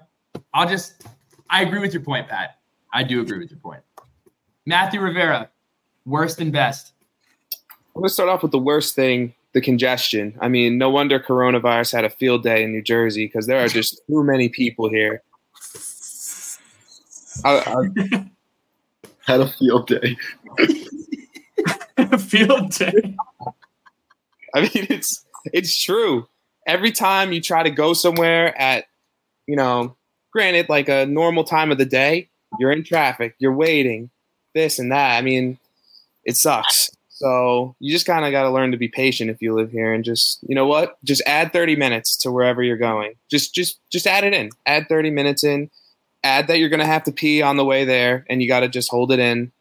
[0.53, 1.05] I'll just
[1.49, 2.59] I agree with your point, Pat.
[2.93, 3.81] I do agree with your point.
[4.65, 5.49] Matthew Rivera,
[6.05, 6.93] worst and best.
[7.95, 10.37] I'm going to start off with the worst thing the congestion.
[10.41, 13.67] I mean, no wonder coronavirus had a field day in New Jersey because there are
[13.67, 15.23] just too many people here.
[17.43, 18.29] I, I
[19.25, 20.17] had a field day.
[22.17, 23.15] field day.
[24.53, 26.27] I mean, it's it's true.
[26.67, 28.85] Every time you try to go somewhere at,
[29.47, 29.95] you know,
[30.31, 32.29] granted, like a normal time of the day,
[32.59, 34.09] you're in traffic, you're waiting,
[34.53, 35.17] this and that.
[35.17, 35.57] I mean,
[36.25, 36.91] it sucks.
[37.19, 39.93] So you just kind of got to learn to be patient if you live here,
[39.93, 43.13] and just you know what, just add 30 minutes to wherever you're going.
[43.29, 44.49] Just just just add it in.
[44.65, 45.69] Add 30 minutes in
[46.23, 48.61] add that you're going to have to pee on the way there and you got
[48.61, 49.51] to just hold it in.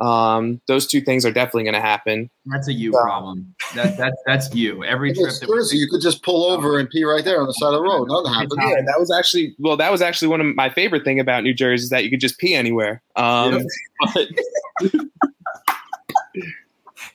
[0.00, 2.28] Um, those two things are definitely going to happen.
[2.46, 3.54] That's a you problem.
[3.76, 4.82] That, that, that's you.
[4.82, 5.32] Every trip.
[5.46, 7.82] Jersey, you could just pull over and pee right there on the side of the
[7.82, 8.08] road.
[8.08, 8.54] Nothing happens.
[8.58, 9.76] Yeah, that was actually well.
[9.76, 12.18] That was actually one of my favorite thing about New Jersey is that you could
[12.18, 13.02] just pee anywhere.
[13.14, 13.68] Um,
[14.82, 14.92] yeah.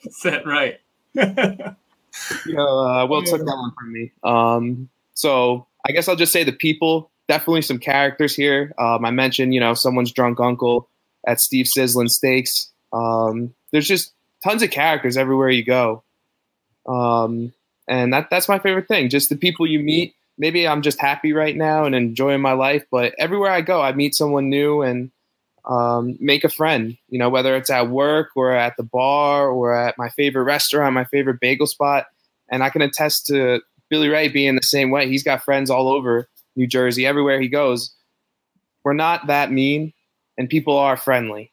[0.24, 0.80] that right?
[1.14, 4.12] you know, uh, Will took that one from me.
[4.24, 8.74] Um, so I guess I'll just say the people definitely some characters here.
[8.78, 10.89] Um, I mentioned, you know, someone's drunk uncle
[11.26, 12.70] at Steve Sizzlin Steaks.
[12.91, 16.04] Um, there's just tons of characters everywhere you go.
[16.88, 17.54] Um,
[17.88, 19.10] and that that's my favorite thing.
[19.10, 20.16] Just the people you meet.
[20.38, 23.91] Maybe I'm just happy right now and enjoying my life, but everywhere I go, I
[23.91, 25.12] meet someone new and
[25.70, 26.97] um, make a friend.
[27.07, 30.93] You know, whether it's at work or at the bar or at my favorite restaurant,
[30.93, 32.07] my favorite bagel spot.
[32.49, 35.07] And I can attest to Billy Ray being the same way.
[35.07, 37.93] He's got friends all over New Jersey, everywhere he goes.
[38.84, 39.93] We're not that mean,
[40.38, 41.51] and people are friendly.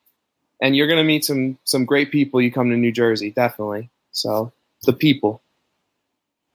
[0.62, 2.40] And you're going to meet some some great people.
[2.40, 3.90] You come to New Jersey, definitely.
[4.12, 4.52] So
[4.84, 5.42] the people.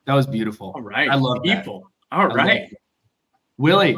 [0.05, 0.71] That was beautiful.
[0.73, 1.87] All right, I love people.
[2.11, 2.17] That.
[2.17, 2.75] All right,
[3.57, 3.95] Willie.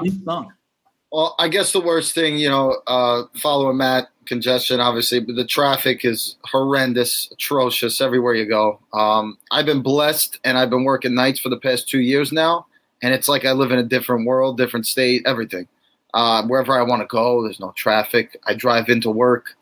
[1.14, 5.46] Well, I guess the worst thing, you know, uh, following Matt, congestion, obviously, but the
[5.46, 8.80] traffic is horrendous, atrocious everywhere you go.
[8.94, 12.66] Um, I've been blessed and I've been working nights for the past two years now
[13.04, 15.68] and it's like I live in a different world, different state, everything.
[16.16, 18.36] Uh, wherever I want to go, there's no traffic.
[18.48, 19.56] I drive into work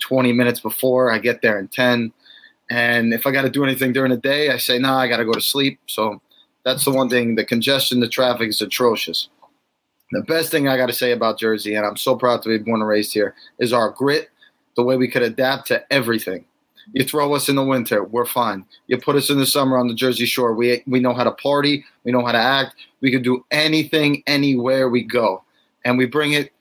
[0.00, 1.12] 20 minutes before.
[1.12, 2.12] I get there in 10.
[2.70, 5.18] And if I got to do anything during the day, I say, nah, I got
[5.18, 5.78] to go to sleep.
[5.86, 6.20] So
[6.64, 7.36] that's the one thing.
[7.36, 9.28] The congestion, the traffic is atrocious.
[10.10, 12.58] The best thing I got to say about Jersey, and I'm so proud to be
[12.58, 14.30] born and raised here, is our grit,
[14.74, 16.44] the way we could adapt to everything.
[16.94, 18.64] You throw us in the winter, we're fine.
[18.86, 21.32] You put us in the summer on the Jersey Shore, we we know how to
[21.32, 22.76] party, we know how to act.
[23.02, 25.42] We can do anything anywhere we go,
[25.84, 26.52] and we bring it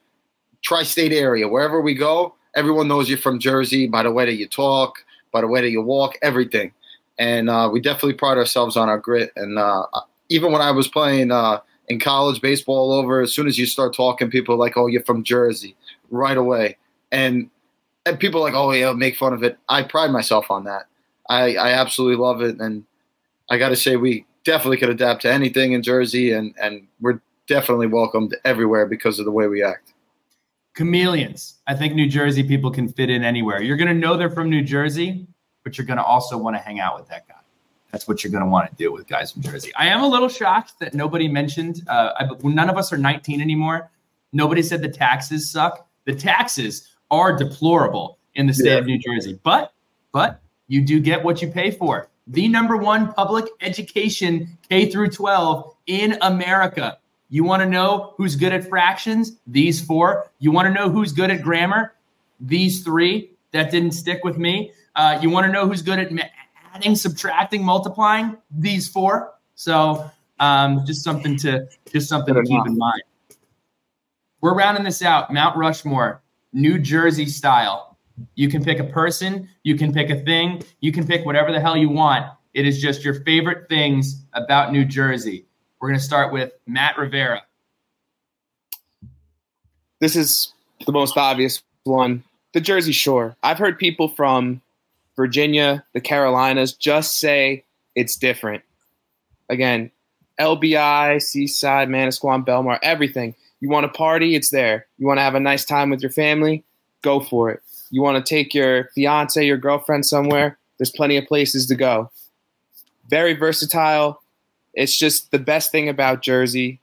[0.61, 2.35] tri-state area wherever we go.
[2.55, 5.69] everyone knows you're from Jersey by the way that you talk, by the way that
[5.69, 6.73] you walk, everything.
[7.19, 9.31] And uh, we definitely pride ourselves on our grit.
[9.35, 9.85] And uh,
[10.29, 13.65] even when I was playing uh, in college baseball all over, as soon as you
[13.65, 15.75] start talking, people are like, "Oh, you're from Jersey,"
[16.09, 16.77] right away.
[17.11, 17.49] And
[18.05, 20.88] and people are like, "Oh, yeah, make fun of it." I pride myself on that.
[21.29, 22.85] I, I absolutely love it, and
[23.49, 27.21] I got to say, we definitely could adapt to anything in Jersey, and and we're
[27.47, 29.93] definitely welcomed everywhere because of the way we act.
[30.75, 31.55] Chameleons.
[31.65, 33.61] I think New Jersey people can fit in anywhere.
[33.61, 35.25] You're to know they're from New Jersey,
[35.63, 37.36] but you're to also want to hang out with that guy.
[37.91, 39.71] That's what you're going to want to do with guys from Jersey.
[39.75, 41.81] I am a little shocked that nobody mentioned.
[41.88, 43.89] Uh, I, none of us are 19 anymore.
[44.33, 45.88] Nobody said the taxes suck.
[46.05, 48.77] The taxes are deplorable in the state yeah.
[48.77, 49.73] of New Jersey, but
[50.11, 52.09] but you do get what you pay for.
[52.27, 56.97] The number one public education K through 12 in America.
[57.29, 59.33] You want to know who's good at fractions?
[59.47, 60.29] These four.
[60.39, 61.93] You want to know who's good at grammar?
[62.39, 63.31] These three.
[63.51, 64.71] That didn't stick with me.
[64.95, 66.11] Uh, you want to know who's good at
[66.78, 68.38] adding, subtracting, multiplying?
[68.51, 69.34] These four.
[69.55, 70.09] So
[70.39, 73.03] um, just something to just something to keep in mind.
[74.41, 75.34] We're rounding this out.
[75.34, 76.21] Mount Rushmore,
[76.53, 77.97] New Jersey style.
[78.36, 81.59] You can pick a person, you can pick a thing, you can pick whatever the
[81.59, 82.25] hell you want.
[82.53, 85.45] It is just your favorite things about New Jersey.
[85.80, 87.43] We're going to start with Matt Rivera.
[89.99, 90.51] This is
[90.86, 92.23] the most obvious one
[92.53, 93.36] the Jersey Shore.
[93.43, 94.61] I've heard people from
[95.18, 97.65] Virginia, the Carolinas just say
[97.95, 98.63] it's different.
[99.49, 99.91] Again,
[100.39, 103.36] LBI, Seaside, Manasquan, Belmar, everything.
[103.59, 104.86] You want to party, it's there.
[104.99, 106.63] You want to have a nice time with your family,
[107.01, 107.61] go for it.
[107.89, 112.11] You want to take your fiance, your girlfriend somewhere, there's plenty of places to go.
[113.09, 114.22] Very versatile,
[114.76, 116.80] it's just the best thing about Jersey.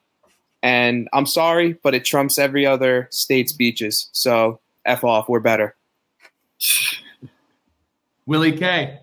[0.62, 4.08] And I'm sorry, but it trumps every other state's beaches.
[4.12, 5.76] So F off, we're better.
[8.26, 9.00] Willie K.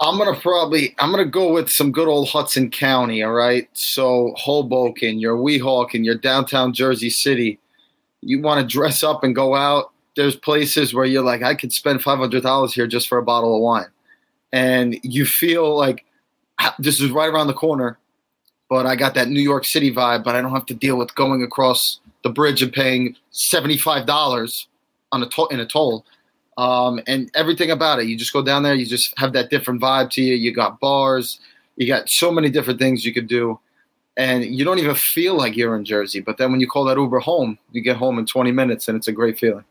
[0.00, 3.68] I'm gonna probably I'm gonna go with some good old Hudson County, all right?
[3.72, 7.60] So Hoboken, your Weehawken, your downtown Jersey City.
[8.20, 9.92] You want to dress up and go out.
[10.16, 13.22] There's places where you're like, I could spend five hundred dollars here just for a
[13.22, 13.86] bottle of wine.
[14.52, 16.04] And you feel like
[16.58, 17.96] ah, this is right around the corner,
[18.68, 21.14] but I got that New York City vibe, but I don't have to deal with
[21.14, 24.66] going across the bridge and paying $75
[25.12, 26.04] on a to- in a toll.
[26.58, 28.06] Um, and everything about it.
[28.06, 30.34] You just go down there, you just have that different vibe to you.
[30.34, 31.40] You got bars,
[31.76, 33.58] you got so many different things you could do.
[34.16, 36.20] And you don't even feel like you're in Jersey.
[36.20, 38.96] But then when you call that Uber home, you get home in 20 minutes and
[38.96, 39.64] it's a great feeling.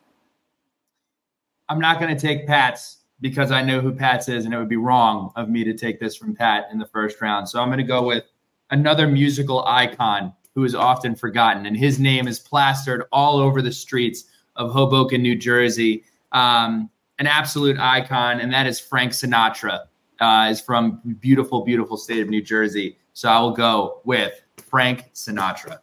[1.69, 4.67] I'm not going to take Pat's because I know who Pat's is, and it would
[4.67, 7.47] be wrong of me to take this from Pat in the first round.
[7.47, 8.25] So I'm going to go with
[8.71, 13.71] another musical icon who is often forgotten, and his name is plastered all over the
[13.71, 14.25] streets
[14.55, 16.03] of Hoboken, New Jersey.
[16.32, 19.82] Um, an absolute icon, and that is Frank Sinatra.
[20.19, 22.97] Uh, is from beautiful, beautiful state of New Jersey.
[23.13, 25.79] So I will go with Frank Sinatra.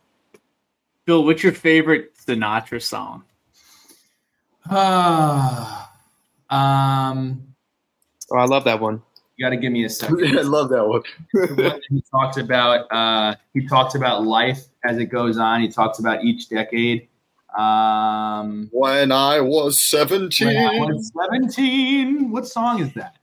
[1.05, 3.24] Bill, what's your favorite Sinatra song?
[4.70, 5.84] Ah.
[6.51, 7.46] Um,
[8.32, 9.03] oh, I love that one.
[9.36, 10.38] You got to give me a second.
[10.38, 11.03] I love that one.
[11.90, 15.61] he talks about uh, he talks about life as it goes on.
[15.61, 17.09] He talks about each decade.
[17.57, 20.49] Um, when I was seventeen.
[20.49, 22.30] When I was seventeen.
[22.30, 23.16] What song is that?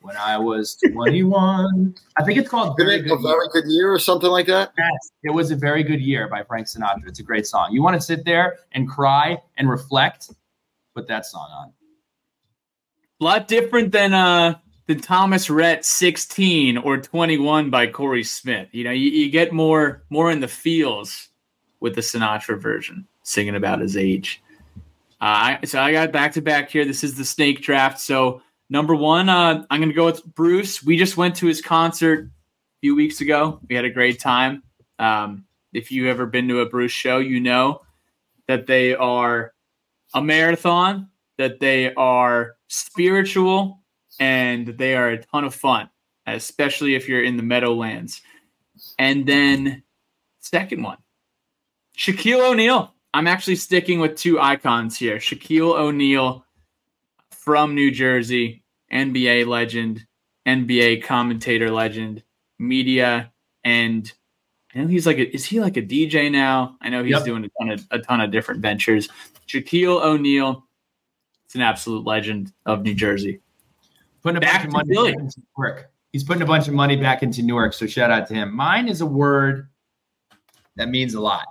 [0.00, 1.94] When I was twenty-one.
[2.16, 3.48] I think it's called very good a very year.
[3.52, 4.72] good year or something like that.
[4.78, 7.06] Yes, it was a very good year by Frank Sinatra.
[7.08, 7.72] It's a great song.
[7.72, 10.30] You want to sit there and cry and reflect?
[10.94, 11.72] Put that song on.
[13.20, 14.54] A lot different than uh
[14.88, 18.68] the Thomas Rhett 16 or 21 by Corey Smith.
[18.72, 21.28] You know, you, you get more more in the feels
[21.80, 24.42] with the Sinatra version, singing about his age.
[25.20, 26.84] Uh, so I got back to back here.
[26.84, 28.00] This is the snake draft.
[28.00, 30.82] So number one, uh, I'm going to go with Bruce.
[30.82, 32.30] We just went to his concert a
[32.80, 33.60] few weeks ago.
[33.68, 34.62] We had a great time.
[34.98, 37.82] Um, if you've ever been to a Bruce show, you know
[38.46, 39.52] that they are
[40.14, 43.82] a marathon, that they are spiritual,
[44.18, 45.90] and they are a ton of fun,
[46.26, 48.22] especially if you're in the Meadowlands.
[48.98, 49.82] And then,
[50.40, 50.98] second one,
[51.96, 52.94] Shaquille O'Neal.
[53.14, 56.44] I'm actually sticking with two icons here Shaquille O'Neal
[57.30, 60.06] from New Jersey, NBA legend,
[60.46, 62.22] NBA commentator legend,
[62.58, 63.32] media,
[63.64, 64.12] and
[64.74, 66.76] I know he's like a, is he like a DJ now?
[66.80, 67.24] I know he's yep.
[67.24, 69.08] doing a ton of a ton of different ventures.
[69.48, 70.66] Shaquille O'Neal,
[71.46, 73.40] it's an absolute legend of New Jersey.
[74.22, 75.90] Putting a back bunch of money back into Newark.
[76.12, 77.72] He's putting a bunch of money back into Newark.
[77.72, 78.54] So shout out to him.
[78.54, 79.68] Mine is a word
[80.76, 81.46] that means a lot.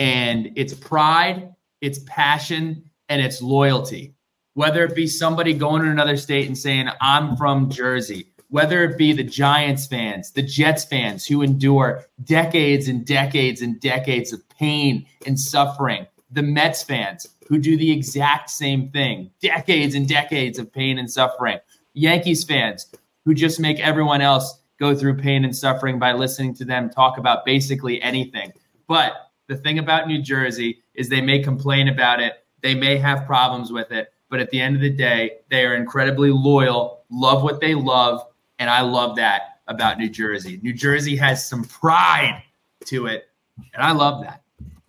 [0.00, 4.14] And it's pride, it's passion, and it's loyalty.
[4.54, 8.96] Whether it be somebody going to another state and saying, I'm from Jersey, whether it
[8.96, 14.48] be the Giants fans, the Jets fans who endure decades and decades and decades of
[14.48, 20.58] pain and suffering, the Mets fans who do the exact same thing, decades and decades
[20.58, 21.58] of pain and suffering,
[21.92, 22.86] Yankees fans
[23.26, 27.18] who just make everyone else go through pain and suffering by listening to them talk
[27.18, 28.50] about basically anything.
[28.88, 33.26] But the thing about New Jersey is they may complain about it, they may have
[33.26, 37.42] problems with it, but at the end of the day, they are incredibly loyal, love
[37.42, 38.24] what they love,
[38.60, 40.60] and I love that about New Jersey.
[40.62, 42.44] New Jersey has some pride
[42.84, 43.28] to it,
[43.74, 44.44] and I love that.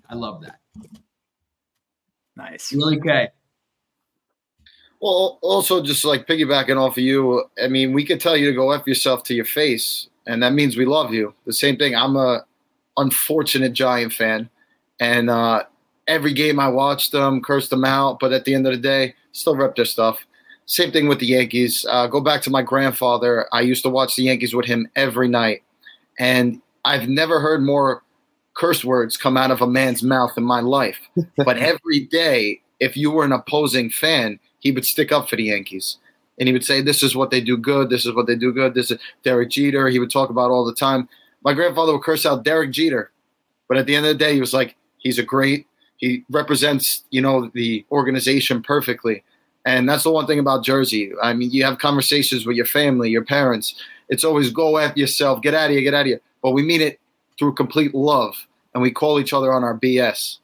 [0.08, 0.60] I love that.
[2.36, 2.72] Nice.
[2.72, 3.30] Willie K.
[5.02, 8.56] Well, also just like piggybacking off of you, I mean, we could tell you to
[8.56, 11.34] go f yourself to your face, and that means we love you.
[11.48, 11.96] The same thing.
[11.96, 12.46] I'm a
[12.98, 14.50] unfortunate Giant fan,
[15.00, 15.64] and uh,
[16.08, 19.16] every game I watched them, cursed them out, but at the end of the day,
[19.32, 20.26] still rep their stuff.
[20.66, 21.86] Same thing with the Yankees.
[21.90, 23.48] Uh, go back to my grandfather.
[23.52, 25.64] I used to watch the Yankees with him every night,
[26.20, 28.04] and I've never heard more
[28.54, 31.00] curse words come out of a man's mouth in my life.
[31.38, 35.46] but every day, if you were an opposing fan, he would stick up for the
[35.46, 35.98] Yankees.
[36.40, 37.90] And he would say, This is what they do good.
[37.90, 38.74] This is what they do good.
[38.74, 39.90] This is Derek Jeter.
[39.90, 41.08] He would talk about all the time.
[41.44, 43.12] My grandfather would curse out Derek Jeter.
[43.68, 45.66] But at the end of the day, he was like, He's a great,
[45.98, 49.24] he represents, you know, the organization perfectly.
[49.66, 51.12] And that's the one thing about Jersey.
[51.22, 53.76] I mean, you have conversations with your family, your parents.
[54.10, 56.22] It's always go at yourself, get out of here, get out of here.
[56.42, 57.00] But we mean it
[57.38, 58.36] through complete love,
[58.74, 60.38] and we call each other on our BS.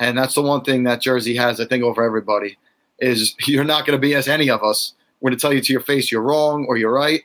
[0.00, 2.58] And that's the one thing that Jersey has, I think, over everybody
[2.98, 4.94] is you're not going to BS any of us.
[5.20, 7.22] We're going to tell you to your face you're wrong or you're right,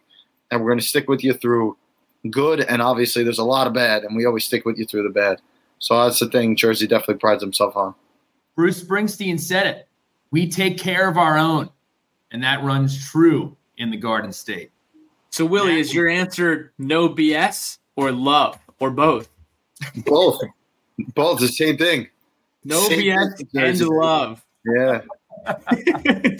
[0.51, 1.78] and we're going to stick with you through
[2.32, 2.61] good.
[2.61, 5.09] And obviously, there's a lot of bad, and we always stick with you through the
[5.09, 5.41] bad.
[5.80, 7.93] So that's the thing Jersey definitely prides himself on.
[8.55, 9.88] Bruce Springsteen said it.
[10.32, 11.69] We take care of our own,
[12.32, 14.71] and that runs true in the Garden State.
[15.30, 19.30] So, Willie, is your answer no BS or love or both?
[20.05, 20.41] Both.
[21.13, 22.07] Both the same thing.
[22.63, 23.86] No Same BS thing, and Jersey.
[23.86, 24.43] love.
[24.65, 25.01] Yeah.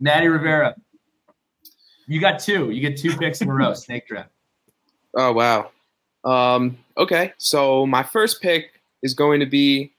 [0.00, 0.74] Maddie Rivera,
[2.06, 2.70] you got two.
[2.70, 3.74] You get two picks in a row.
[3.74, 4.30] Snake draft.
[5.16, 5.70] Oh wow.
[6.24, 9.92] Um, okay, so my first pick is going to be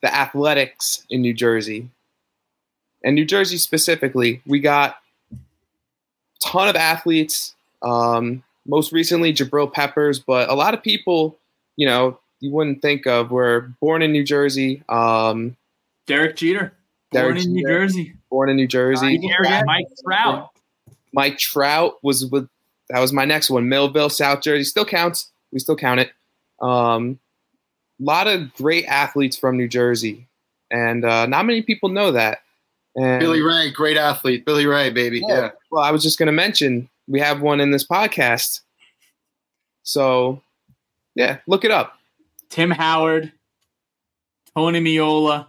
[0.00, 1.90] the Athletics in New Jersey,
[3.04, 4.40] and New Jersey specifically.
[4.46, 4.96] We got
[5.30, 5.36] a
[6.42, 7.54] ton of athletes.
[7.82, 11.36] Um, most recently, Jabril Peppers, but a lot of people,
[11.76, 14.82] you know, you wouldn't think of were born in New Jersey.
[14.88, 15.54] Um,
[16.06, 16.72] Derek Jeter,
[17.12, 17.80] born Derek in New Jeter.
[17.80, 18.14] Jersey.
[18.30, 19.20] born in New Jersey.
[19.66, 20.48] Mike Trout.
[21.12, 22.48] Mike Trout was with
[22.88, 23.68] that was my next one.
[23.68, 25.30] Millville, South Jersey still counts.
[25.52, 26.10] We still count it.
[26.60, 27.18] Um,
[28.00, 30.26] a lot of great athletes from New Jersey,
[30.70, 32.40] and uh, not many people know that.
[32.96, 34.44] And Billy Ray, great athlete.
[34.44, 35.22] Billy Ray, baby.
[35.26, 35.34] Yeah.
[35.34, 35.50] Yeah.
[35.70, 38.60] well, I was just going to mention we have one in this podcast.
[39.82, 40.42] So,
[41.14, 41.98] yeah, look it up.
[42.48, 43.32] Tim Howard,
[44.54, 45.46] Tony Meola,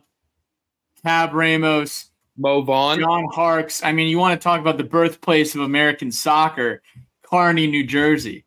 [1.03, 2.10] Tab Ramos,
[2.41, 2.99] Mo Vaughn.
[2.99, 3.83] John Harkes.
[3.83, 6.81] I mean, you want to talk about the birthplace of American soccer,
[7.23, 8.45] Kearny, New Jersey.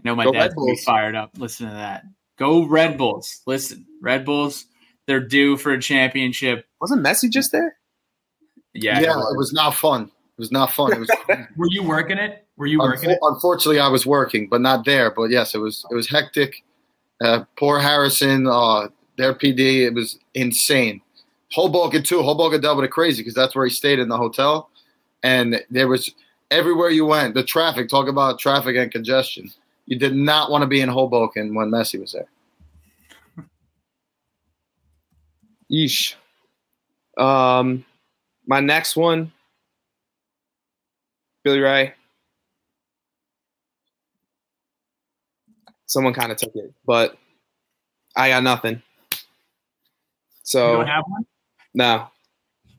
[0.00, 1.30] I know my Go dad's Red gonna be fired up.
[1.36, 2.04] Listen to that.
[2.38, 3.42] Go Red Bulls.
[3.46, 4.66] Listen, Red Bulls,
[5.06, 6.66] they're due for a championship.
[6.80, 7.76] Wasn't Messi just there?
[8.72, 9.00] Yeah.
[9.00, 10.04] Yeah, it was not fun.
[10.04, 10.92] It was not fun.
[10.92, 11.10] It was
[11.56, 12.46] Were you working it?
[12.56, 13.18] Were you working Unfor- it?
[13.22, 15.10] unfortunately, I was working, but not there.
[15.10, 16.62] But yes, it was it was hectic.
[17.20, 21.00] Uh, poor Harrison, uh, their PD, it was insane.
[21.54, 22.20] Hoboken too.
[22.20, 24.70] Hoboken doubled it crazy because that's where he stayed in the hotel,
[25.22, 26.10] and there was
[26.50, 27.34] everywhere you went.
[27.34, 27.88] The traffic.
[27.88, 29.52] Talk about traffic and congestion.
[29.86, 32.26] You did not want to be in Hoboken when Messi was there.
[35.70, 36.14] Yeesh.
[37.16, 37.84] Um,
[38.48, 39.30] my next one,
[41.44, 41.94] Billy Ray.
[45.86, 47.16] Someone kind of took it, but
[48.16, 48.82] I got nothing.
[49.12, 49.18] You
[50.42, 51.24] So don't have one?
[51.74, 52.06] No,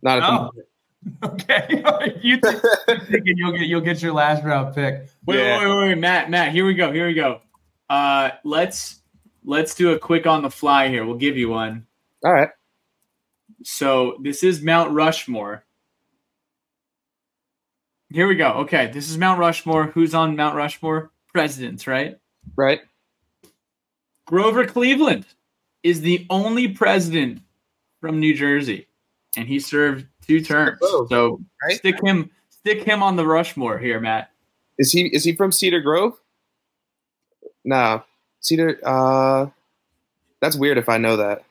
[0.01, 0.65] not at the moment.
[1.23, 2.17] Okay.
[2.23, 5.07] you think, you're thinking you'll get you'll get your last round pick.
[5.25, 5.59] Wait, Yeah.
[5.59, 6.91] wait, wait, wait, Matt, Matt, here we go.
[6.91, 7.41] Here we go.
[7.89, 9.01] Uh let's
[9.43, 11.05] let's do a quick on the fly here.
[11.05, 11.85] We'll give you one.
[12.23, 12.49] All right.
[13.63, 15.63] So this is Mount Rushmore.
[18.11, 18.51] Here we go.
[18.61, 19.87] Okay, this is Mount Rushmore.
[19.87, 21.11] Who's on Mount Rushmore?
[21.33, 22.17] Presidents, right?
[22.55, 22.79] Right.
[24.25, 25.25] Grover Cleveland
[25.83, 27.41] is the only president
[28.01, 28.87] from New Jersey,
[29.37, 30.79] and he served two terms.
[30.81, 31.77] So right.
[31.77, 34.31] stick him, stick him on the Rushmore here, Matt.
[34.77, 36.19] Is he is he from Cedar Grove?
[37.63, 38.03] No.
[38.41, 39.47] Cedar uh
[40.41, 41.43] that's weird if I know that.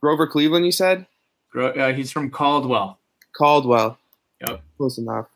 [0.00, 1.06] Grover Cleveland, you said?
[1.50, 2.98] Gro- Uh, he's from Caldwell.
[3.36, 3.98] Caldwell.
[4.46, 4.62] Yep.
[4.76, 5.26] Close enough.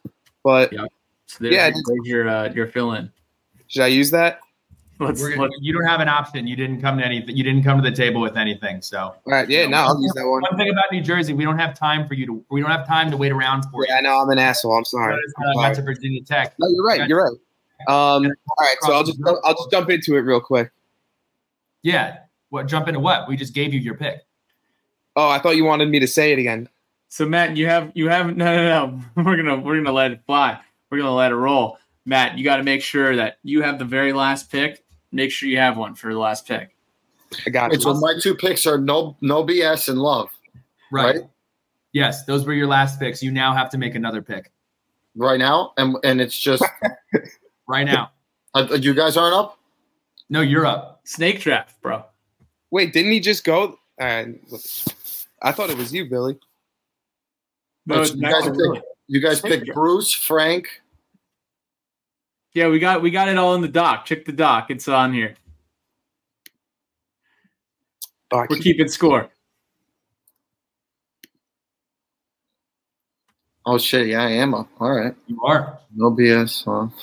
[0.45, 0.89] But Yep.
[1.27, 1.71] So there's, Yeah,
[2.05, 3.11] your uh, your fill in.
[3.67, 4.41] should I use that?
[4.99, 6.47] Let's, We're, let's you don't have an option.
[6.47, 7.37] You didn't come to anything.
[7.37, 8.81] You didn't come to the table with anything.
[8.81, 9.49] So All right.
[9.49, 10.41] Yeah, no, I'll use that one.
[10.41, 12.45] one thing about New Jersey, we don't have time for you to.
[12.51, 14.75] We don't have time to wait around for Yeah, I know I'm an asshole.
[14.75, 15.13] I'm sorry.
[15.13, 15.69] Notice I'm sorry.
[15.69, 16.55] got to Virginia Tech.
[16.59, 17.09] No, you're right.
[17.09, 17.37] You're right.
[17.89, 20.71] Um, all right, so I'll just I'll just jump into it real quick.
[21.83, 22.19] Yeah.
[22.49, 22.67] What?
[22.67, 23.29] Jump into what?
[23.29, 24.23] We just gave you your pick.
[25.15, 26.71] Oh, I thought you wanted me to say it again.
[27.09, 29.01] So Matt, you have you have no no no.
[29.23, 30.59] We're gonna we're gonna let it fly.
[30.91, 31.79] We're gonna let it roll.
[32.07, 34.85] Matt, you got to make sure that you have the very last pick.
[35.13, 36.75] Make sure you have one for the last pick.
[37.47, 40.29] I got Wait, so my two picks are no no BS and love.
[40.93, 41.17] Right.
[41.17, 41.31] Right.
[41.93, 43.23] Yes, those were your last picks.
[43.23, 44.53] You now have to make another pick
[45.17, 46.63] right now, and and it's just
[47.69, 48.11] right now.
[48.55, 49.59] uh, you guys aren't up.
[50.29, 51.01] No, you're up.
[51.05, 52.05] Snake draft, bro.
[52.71, 53.79] Wait, didn't he just go?
[54.01, 54.25] Uh,
[55.43, 56.39] I thought it was you, Billy.
[57.87, 58.75] No, It's- it's you guys Matt.
[58.75, 59.75] pick, you guys Snake picked.
[59.75, 60.69] Bruce, Frank.
[62.57, 64.07] Yeah, we got we got it all in the doc.
[64.07, 64.71] Check the doc.
[64.71, 65.37] It's on here.
[68.33, 69.29] I We're keeping score.
[73.67, 74.07] Oh shit!
[74.07, 74.71] Yeah, I am up.
[74.81, 75.15] All right.
[75.27, 75.79] You are.
[75.95, 76.95] No BS off.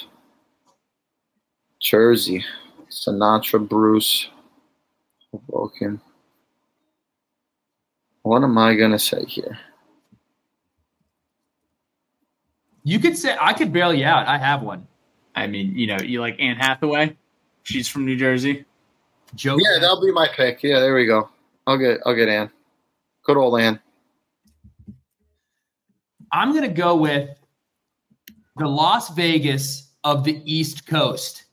[1.80, 2.44] Jersey,
[2.90, 4.30] Sinatra, Bruce,
[5.52, 6.02] Vulcan.
[8.24, 9.60] What am I gonna say here?
[12.84, 14.26] You could say I could bail you out.
[14.28, 14.88] I have one.
[15.36, 17.16] I mean, you know, you like Anne Hathaway.
[17.64, 18.66] She's from New Jersey.
[19.36, 19.58] Joe.
[19.58, 20.62] Yeah, that'll be my pick.
[20.64, 21.30] Yeah, there we go.
[21.66, 22.52] I'll get I'll get Ann.
[23.24, 23.80] Good old Anne.
[26.32, 27.30] I'm going to go with
[28.58, 31.46] the Las Vegas of the East Coast.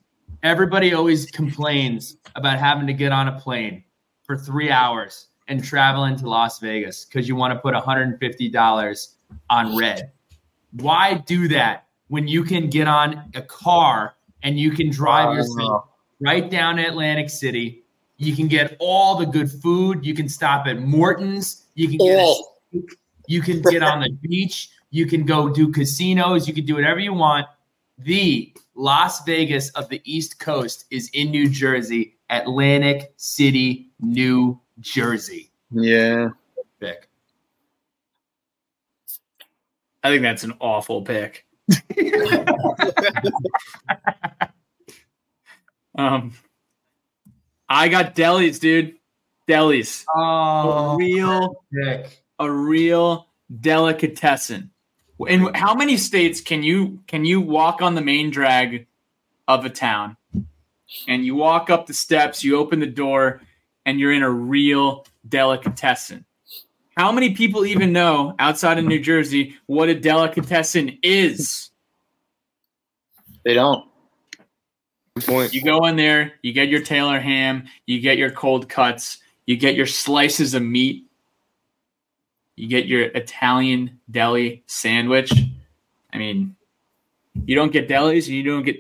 [0.43, 3.85] Everybody always complains about having to get on a plane
[4.23, 9.09] for three hours and travel into Las Vegas because you want to put $150
[9.51, 10.13] on red.
[10.73, 15.33] Why do that when you can get on a car and you can drive oh,
[15.35, 15.89] yourself
[16.21, 17.85] right down to Atlantic City?
[18.19, 20.05] You can get all the good food.
[20.05, 21.69] You can stop at Morton's.
[21.75, 22.25] You can get a oh.
[22.25, 22.83] All.
[23.29, 24.71] you can get on the beach.
[24.91, 26.47] You can go do casinos.
[26.49, 27.47] You can do whatever you want.
[27.97, 35.53] The Las Vegas of the East Coast is in New Jersey, Atlantic City, New Jersey.
[35.71, 36.31] Yeah.
[36.81, 37.09] Pick.
[40.03, 41.47] I think that's an awful pick.
[45.97, 46.33] um,
[47.69, 48.95] I got delis, dude.
[49.49, 50.05] Delis.
[50.05, 52.23] A Oh, real, pick.
[52.39, 53.27] a real
[53.61, 54.71] delicatessen.
[55.29, 58.87] In how many states can you can you walk on the main drag
[59.47, 60.17] of a town,
[61.07, 63.43] and you walk up the steps, you open the door,
[63.85, 66.25] and you're in a real delicatessen?
[67.01, 71.71] How many people even know outside of New Jersey what a delicatessen is?
[73.43, 73.89] They don't.
[75.17, 75.55] Good point.
[75.55, 79.57] You go in there, you get your Taylor ham, you get your cold cuts, you
[79.57, 81.07] get your slices of meat,
[82.57, 85.33] you get your Italian deli sandwich.
[86.13, 86.55] I mean,
[87.47, 88.77] you don't get delis and you don't get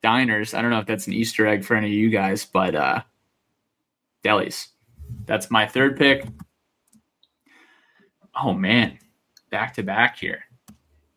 [0.00, 0.54] diners.
[0.54, 3.02] I don't know if that's an Easter egg for any of you guys, but uh
[4.22, 4.68] delis.
[5.26, 6.24] That's my third pick.
[8.40, 8.98] Oh man,
[9.50, 10.44] back to back here.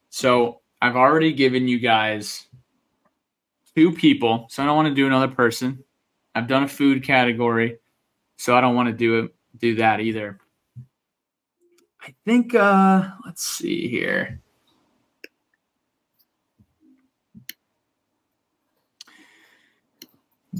[0.10, 2.48] So I've already given you guys
[3.76, 5.84] two people, so I don't want to do another person.
[6.34, 7.78] I've done a food category,
[8.38, 10.40] so I don't want to do it do that either.
[12.02, 14.42] I think uh let's see here.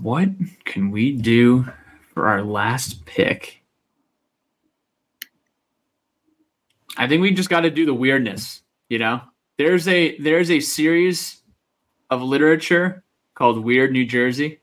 [0.02, 0.30] What
[0.64, 1.66] can we do
[2.14, 3.61] for our last pick?
[6.98, 9.22] I think we just got to do the weirdness, you know?
[9.58, 11.42] There's a there's a series
[12.10, 13.04] of literature
[13.36, 14.62] called Weird New Jersey,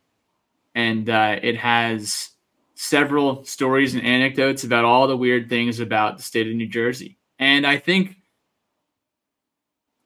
[0.75, 2.31] and uh, it has
[2.75, 7.19] several stories and anecdotes about all the weird things about the state of New Jersey.
[7.39, 8.17] And I think,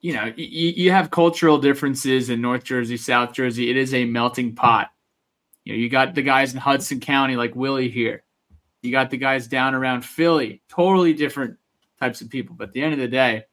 [0.00, 3.70] you know, y- you have cultural differences in North Jersey, South Jersey.
[3.70, 4.90] It is a melting pot.
[5.64, 8.24] You know, you got the guys in Hudson County like Willie here.
[8.82, 11.56] You got the guys down around Philly, totally different
[12.02, 12.56] types of people.
[12.58, 13.44] But at the end of the day,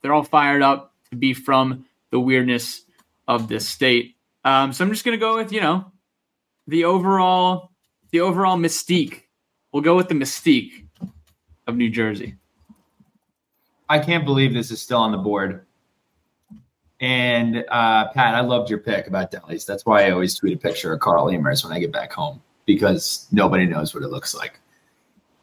[0.00, 2.82] they're all fired up to be from the weirdness
[3.28, 4.16] of this state.
[4.44, 5.92] Um, so I'm just gonna go with you know
[6.66, 7.70] the overall
[8.10, 9.22] the overall mystique.
[9.72, 10.86] We'll go with the mystique
[11.66, 12.36] of New Jersey.
[13.88, 15.66] I can't believe this is still on the board.
[17.00, 19.66] And uh, Pat, I loved your pick about delis.
[19.66, 22.40] That's why I always tweet a picture of Carl Emers when I get back home
[22.64, 24.60] because nobody knows what it looks like.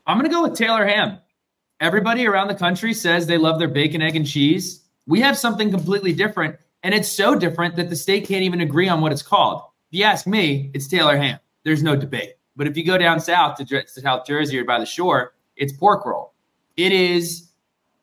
[0.08, 1.20] I'm going to go with Taylor Ham.
[1.80, 4.82] Everybody around the country says they love their bacon, egg, and cheese.
[5.08, 8.90] We have something completely different, and it's so different that the state can't even agree
[8.90, 9.62] on what it's called.
[9.92, 11.40] If you ask me, it's Taylor Ham.
[11.64, 12.34] There's no debate.
[12.56, 15.72] But if you go down south to, to South Jersey or by the shore, it's
[15.72, 16.34] pork roll.
[16.76, 17.50] It is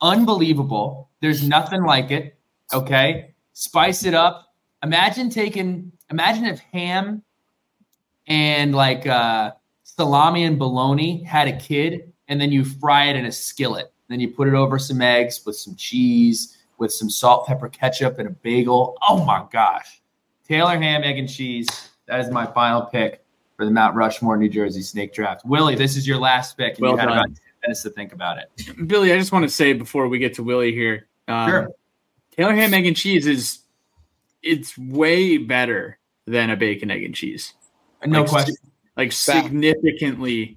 [0.00, 1.10] unbelievable.
[1.20, 2.38] There's nothing like it.
[2.72, 3.34] Okay.
[3.52, 4.54] Spice it up.
[4.82, 7.22] Imagine taking, imagine if ham
[8.26, 13.26] and like uh, salami and bologna had a kid and then you fry it in
[13.26, 13.92] a skillet.
[14.08, 18.18] Then you put it over some eggs with some cheese, with some salt, pepper, ketchup,
[18.18, 18.96] and a bagel.
[19.08, 20.00] Oh my gosh.
[20.46, 21.66] Taylor ham, egg, and cheese.
[22.06, 23.24] That is my final pick
[23.56, 25.44] for the Mount Rushmore, New Jersey snake draft.
[25.44, 26.76] Willie, this is your last pick.
[26.78, 27.18] Well you had done.
[27.18, 28.86] about 10 minutes to think about it.
[28.86, 31.68] Billy, I just want to say before we get to Willie here, um, Sure.
[32.36, 33.60] Taylor ham, egg, and cheese is
[34.42, 37.54] it's way better than a bacon, egg, and cheese.
[38.04, 38.54] No Like, question.
[38.96, 40.56] Like significantly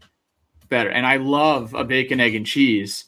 [0.70, 0.90] better.
[0.90, 3.06] And I love a bacon, egg, and cheese,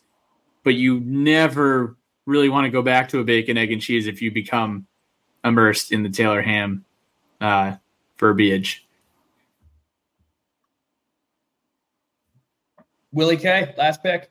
[0.64, 4.22] but you never really want to go back to a bacon, egg, and cheese if
[4.22, 4.88] you become
[5.44, 6.86] immersed in the Taylor ham
[7.40, 7.76] uh,
[8.18, 8.88] verbiage.
[13.12, 14.30] Willie K, last pick.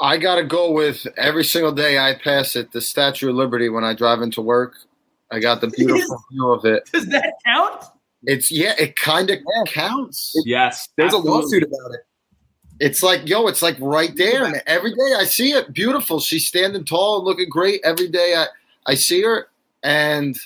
[0.00, 3.68] I got to go with every single day I pass it, the Statue of Liberty
[3.68, 4.74] when I drive into work.
[5.30, 6.88] I got the beautiful view of it.
[6.92, 7.84] Does that count?
[8.24, 10.34] It's yeah, it kind of counts.
[10.44, 10.88] Yes.
[10.96, 12.00] There's a lawsuit about it.
[12.84, 15.72] It's like yo, it's like right there, and every day I see it.
[15.72, 16.20] Beautiful.
[16.20, 17.80] She's standing tall, and looking great.
[17.82, 18.48] Every day I
[18.84, 19.48] I see her,
[19.82, 20.36] and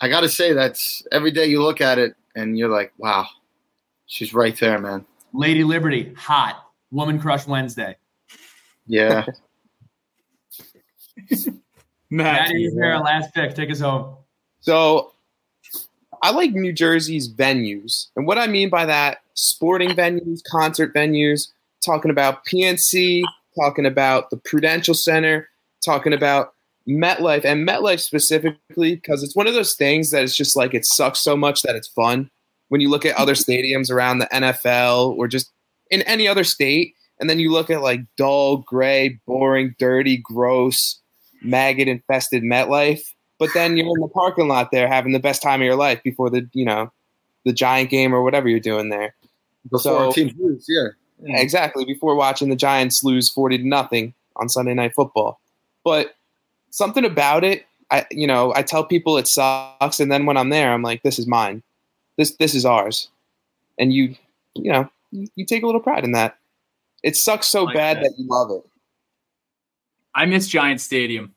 [0.00, 3.26] I got to say that's every day you look at it, and you're like, wow,
[4.06, 5.04] she's right there, man.
[5.34, 6.70] Lady Liberty, hot.
[6.90, 7.96] Woman Crush Wednesday.
[8.86, 9.26] Yeah.
[11.28, 11.48] Matt,
[12.10, 13.54] Maddie is there, last pick.
[13.54, 14.16] Take us home.
[14.60, 15.12] So
[16.22, 18.06] I like New Jersey's venues.
[18.16, 21.48] And what I mean by that, sporting venues, concert venues,
[21.84, 23.22] talking about PNC,
[23.58, 25.48] talking about the Prudential Center,
[25.84, 26.54] talking about
[26.88, 30.86] MetLife, and MetLife specifically, because it's one of those things that it's just like it
[30.86, 32.30] sucks so much that it's fun.
[32.68, 35.50] When you look at other stadiums around the NFL or just
[35.90, 41.00] in any other state, and then you look at like dull, gray, boring, dirty, gross,
[41.42, 43.02] maggot infested MetLife,
[43.42, 46.00] but then you're in the parking lot there having the best time of your life
[46.04, 46.92] before the you know
[47.44, 49.16] the giant game or whatever you're doing there.
[49.64, 50.88] Before So- teams lose, yeah.
[51.24, 51.84] Yeah, exactly.
[51.84, 55.40] Before watching the Giants lose forty to nothing on Sunday Night Football,
[55.84, 56.14] but
[56.70, 60.50] something about it, I you know I tell people it sucks, and then when I'm
[60.50, 61.62] there, I'm like, this is mine,
[62.16, 63.08] this this is ours,
[63.78, 64.14] and you
[64.54, 66.38] you know you, you take a little pride in that.
[67.04, 68.02] It sucks so Like bad that.
[68.02, 68.64] that you love it.
[70.14, 71.34] I miss Giant Stadium.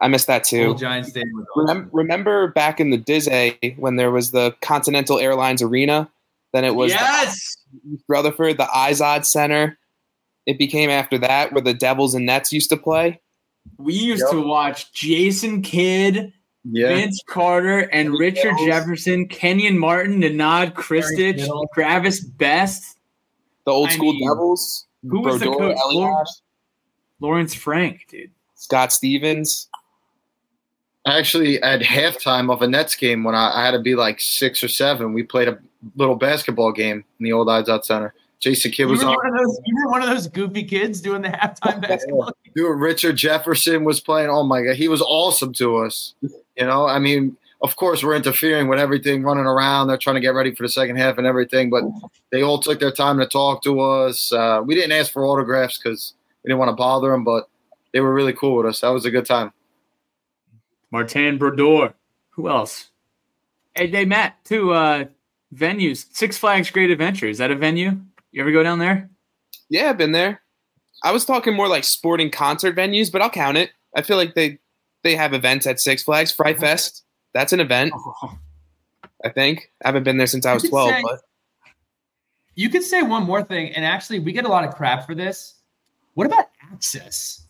[0.00, 0.64] I missed that too.
[0.68, 1.32] Old Giant Stadium.
[1.34, 1.66] was awesome.
[1.66, 6.10] Remember, remember back in the Disney when there was the Continental Airlines Arena?
[6.52, 7.56] Then it was yes.
[7.84, 9.78] the Rutherford, the Izod Center.
[10.46, 13.20] It became after that where the Devils and Nets used to play.
[13.76, 14.30] We used Yep.
[14.32, 16.32] to watch Jason Kidd,
[16.64, 16.88] Yeah.
[16.88, 18.66] Vince Carter, and Richard Mills.
[18.66, 22.96] Jefferson, Kenyon Martin, Nenad Krstic, Travis Best,
[23.66, 24.86] The old I school mean, Devils.
[25.08, 25.76] who was the coach?
[25.84, 26.42] Elias,
[27.20, 28.30] Lawrence Frank, dude.
[28.56, 29.68] Scott Stevens.
[31.06, 34.62] Actually, at halftime of a Nets game, when I, I had to be like six
[34.62, 35.58] or seven, we played a
[35.96, 38.14] little basketball game in the old Izod Center.
[38.38, 39.14] Jason Kidd was on.
[39.14, 42.32] one of those, you were one of those goofy kids doing the halftime basketball.
[42.54, 44.30] Dude, Richard Jefferson was playing.
[44.30, 46.14] Oh my god, he was awesome to us.
[46.22, 49.88] You know, I mean, of course we're interfering with everything, running around.
[49.88, 51.84] They're trying to get ready for the second half and everything, but
[52.32, 54.32] they all took their time to talk to us.
[54.32, 57.48] Uh, we didn't ask for autographs because we didn't want to bother them, but
[57.92, 58.80] they were really cool with us.
[58.80, 59.52] That was a good time.
[60.90, 61.94] Martin Brodeur.
[62.30, 62.88] Who else?
[63.74, 65.04] Hey, they met two uh,
[65.54, 66.06] venues.
[66.12, 67.28] Six Flags Great Adventure.
[67.28, 68.00] Is that a venue?
[68.32, 69.10] You ever go down there?
[69.68, 70.42] Yeah, I've been there.
[71.02, 73.70] I was talking more like sporting concert venues, but I'll count it.
[73.96, 74.58] I feel like they
[75.02, 76.30] they have events at Six Flags.
[76.32, 77.04] Fright Fest.
[77.32, 77.92] That's an event,
[79.24, 79.70] I think.
[79.84, 81.20] I haven't been there since I was 12, say- but
[82.56, 85.14] You could say one more thing, and actually, we get a lot of crap for
[85.14, 85.54] this.
[86.14, 87.46] What about access?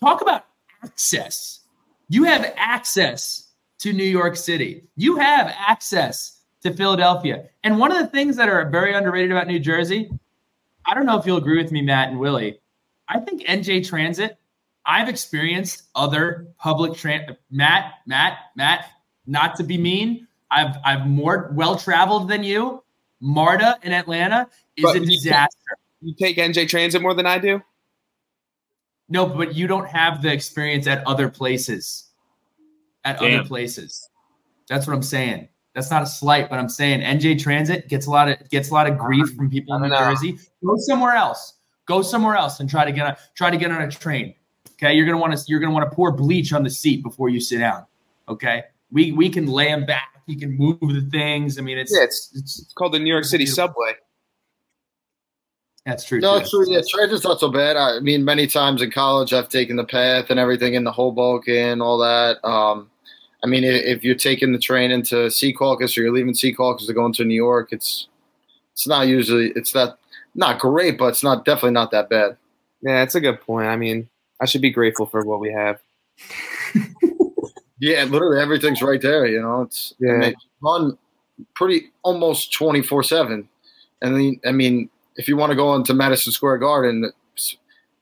[0.00, 0.46] Talk about
[0.82, 1.60] access.
[2.12, 3.48] You have access
[3.78, 4.84] to New York City.
[4.96, 7.44] You have access to Philadelphia.
[7.64, 10.10] And one of the things that are very underrated about New Jersey,
[10.84, 12.60] I don't know if you'll agree with me, Matt and Willie.
[13.08, 14.36] I think NJ Transit.
[14.84, 17.40] I've experienced other public transit.
[17.50, 18.90] Matt, Matt, Matt.
[19.26, 22.82] Not to be mean, I've I've more well traveled than you.
[23.22, 25.78] MARTA in Atlanta is But a you- disaster.
[26.02, 27.62] you take NJ Transit more than I do.
[29.12, 32.08] No, but you don't have the experience at other places.
[33.04, 33.40] At Damn.
[33.40, 34.08] other places.
[34.70, 35.48] That's what I'm saying.
[35.74, 38.74] That's not a slight, but I'm saying NJ Transit gets a lot of gets a
[38.74, 40.38] lot of grief from people in New Jersey.
[40.64, 41.54] Go somewhere else.
[41.84, 44.34] Go somewhere else and try to get on try to get on a train.
[44.72, 47.28] Okay, you're gonna want to you're gonna want to pour bleach on the seat before
[47.28, 47.84] you sit down.
[48.30, 50.22] Okay, we we can lay them back.
[50.26, 51.58] He can move the things.
[51.58, 53.94] I mean, it's yeah, it's it's, it's called the New York City subway.
[55.86, 56.20] That's true.
[56.20, 56.40] No, too.
[56.40, 56.70] it's true.
[56.70, 57.76] Yeah, transit's not so bad.
[57.76, 61.10] I mean, many times in college, I've taken the path and everything in the whole
[61.10, 62.44] Hoboken, all that.
[62.46, 62.88] Um,
[63.42, 67.04] I mean, if you're taking the train into Secaucus or you're leaving Secaucus to go
[67.04, 68.06] into New York, it's
[68.72, 69.98] it's not usually it's not
[70.36, 72.36] not great, but it's not definitely not that bad.
[72.82, 73.66] Yeah, that's a good point.
[73.66, 74.08] I mean,
[74.40, 75.80] I should be grateful for what we have.
[77.80, 79.26] yeah, literally everything's right there.
[79.26, 80.98] You know, it's yeah, I mean, run
[81.54, 83.48] pretty almost twenty four seven.
[84.00, 87.10] And then I mean, if you want to go into Madison Square Garden,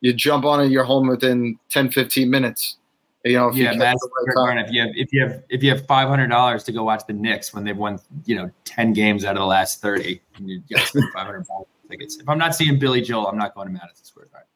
[0.01, 2.77] you jump on it, you're home within 10, 15 minutes.
[3.25, 4.65] You know, if yeah, you Madison Square Garden.
[4.65, 7.03] If you have if you have if you have five hundred dollars to go watch
[7.07, 10.49] the Knicks when they've won, you know, ten games out of the last thirty, and
[10.49, 11.47] you got spend five hundred
[11.91, 12.17] tickets.
[12.19, 14.49] If I'm not seeing Billy Joel, I'm not going to Madison Square Garden.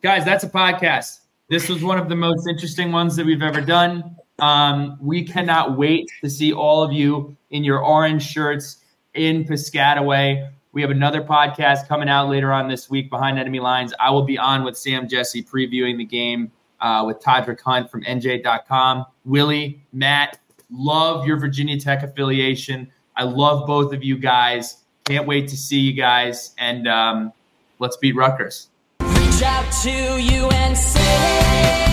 [0.00, 1.22] Guys, that's a podcast.
[1.48, 4.16] This was one of the most interesting ones that we've ever done.
[4.38, 8.78] Um, we cannot wait to see all of you in your orange shirts
[9.14, 10.50] in Piscataway.
[10.72, 13.92] We have another podcast coming out later on this week behind enemy lines.
[14.00, 16.50] I will be on with Sam Jesse previewing the game
[16.80, 19.04] uh, with Todrick Hunt from NJ.com.
[19.26, 20.40] Willie, Matt,
[20.70, 22.90] love your Virginia Tech affiliation.
[23.16, 24.78] I love both of you guys.
[25.04, 26.54] Can't wait to see you guys.
[26.56, 27.34] And um,
[27.78, 28.70] let's beat Rutgers.
[29.00, 31.91] Reach out to UNC.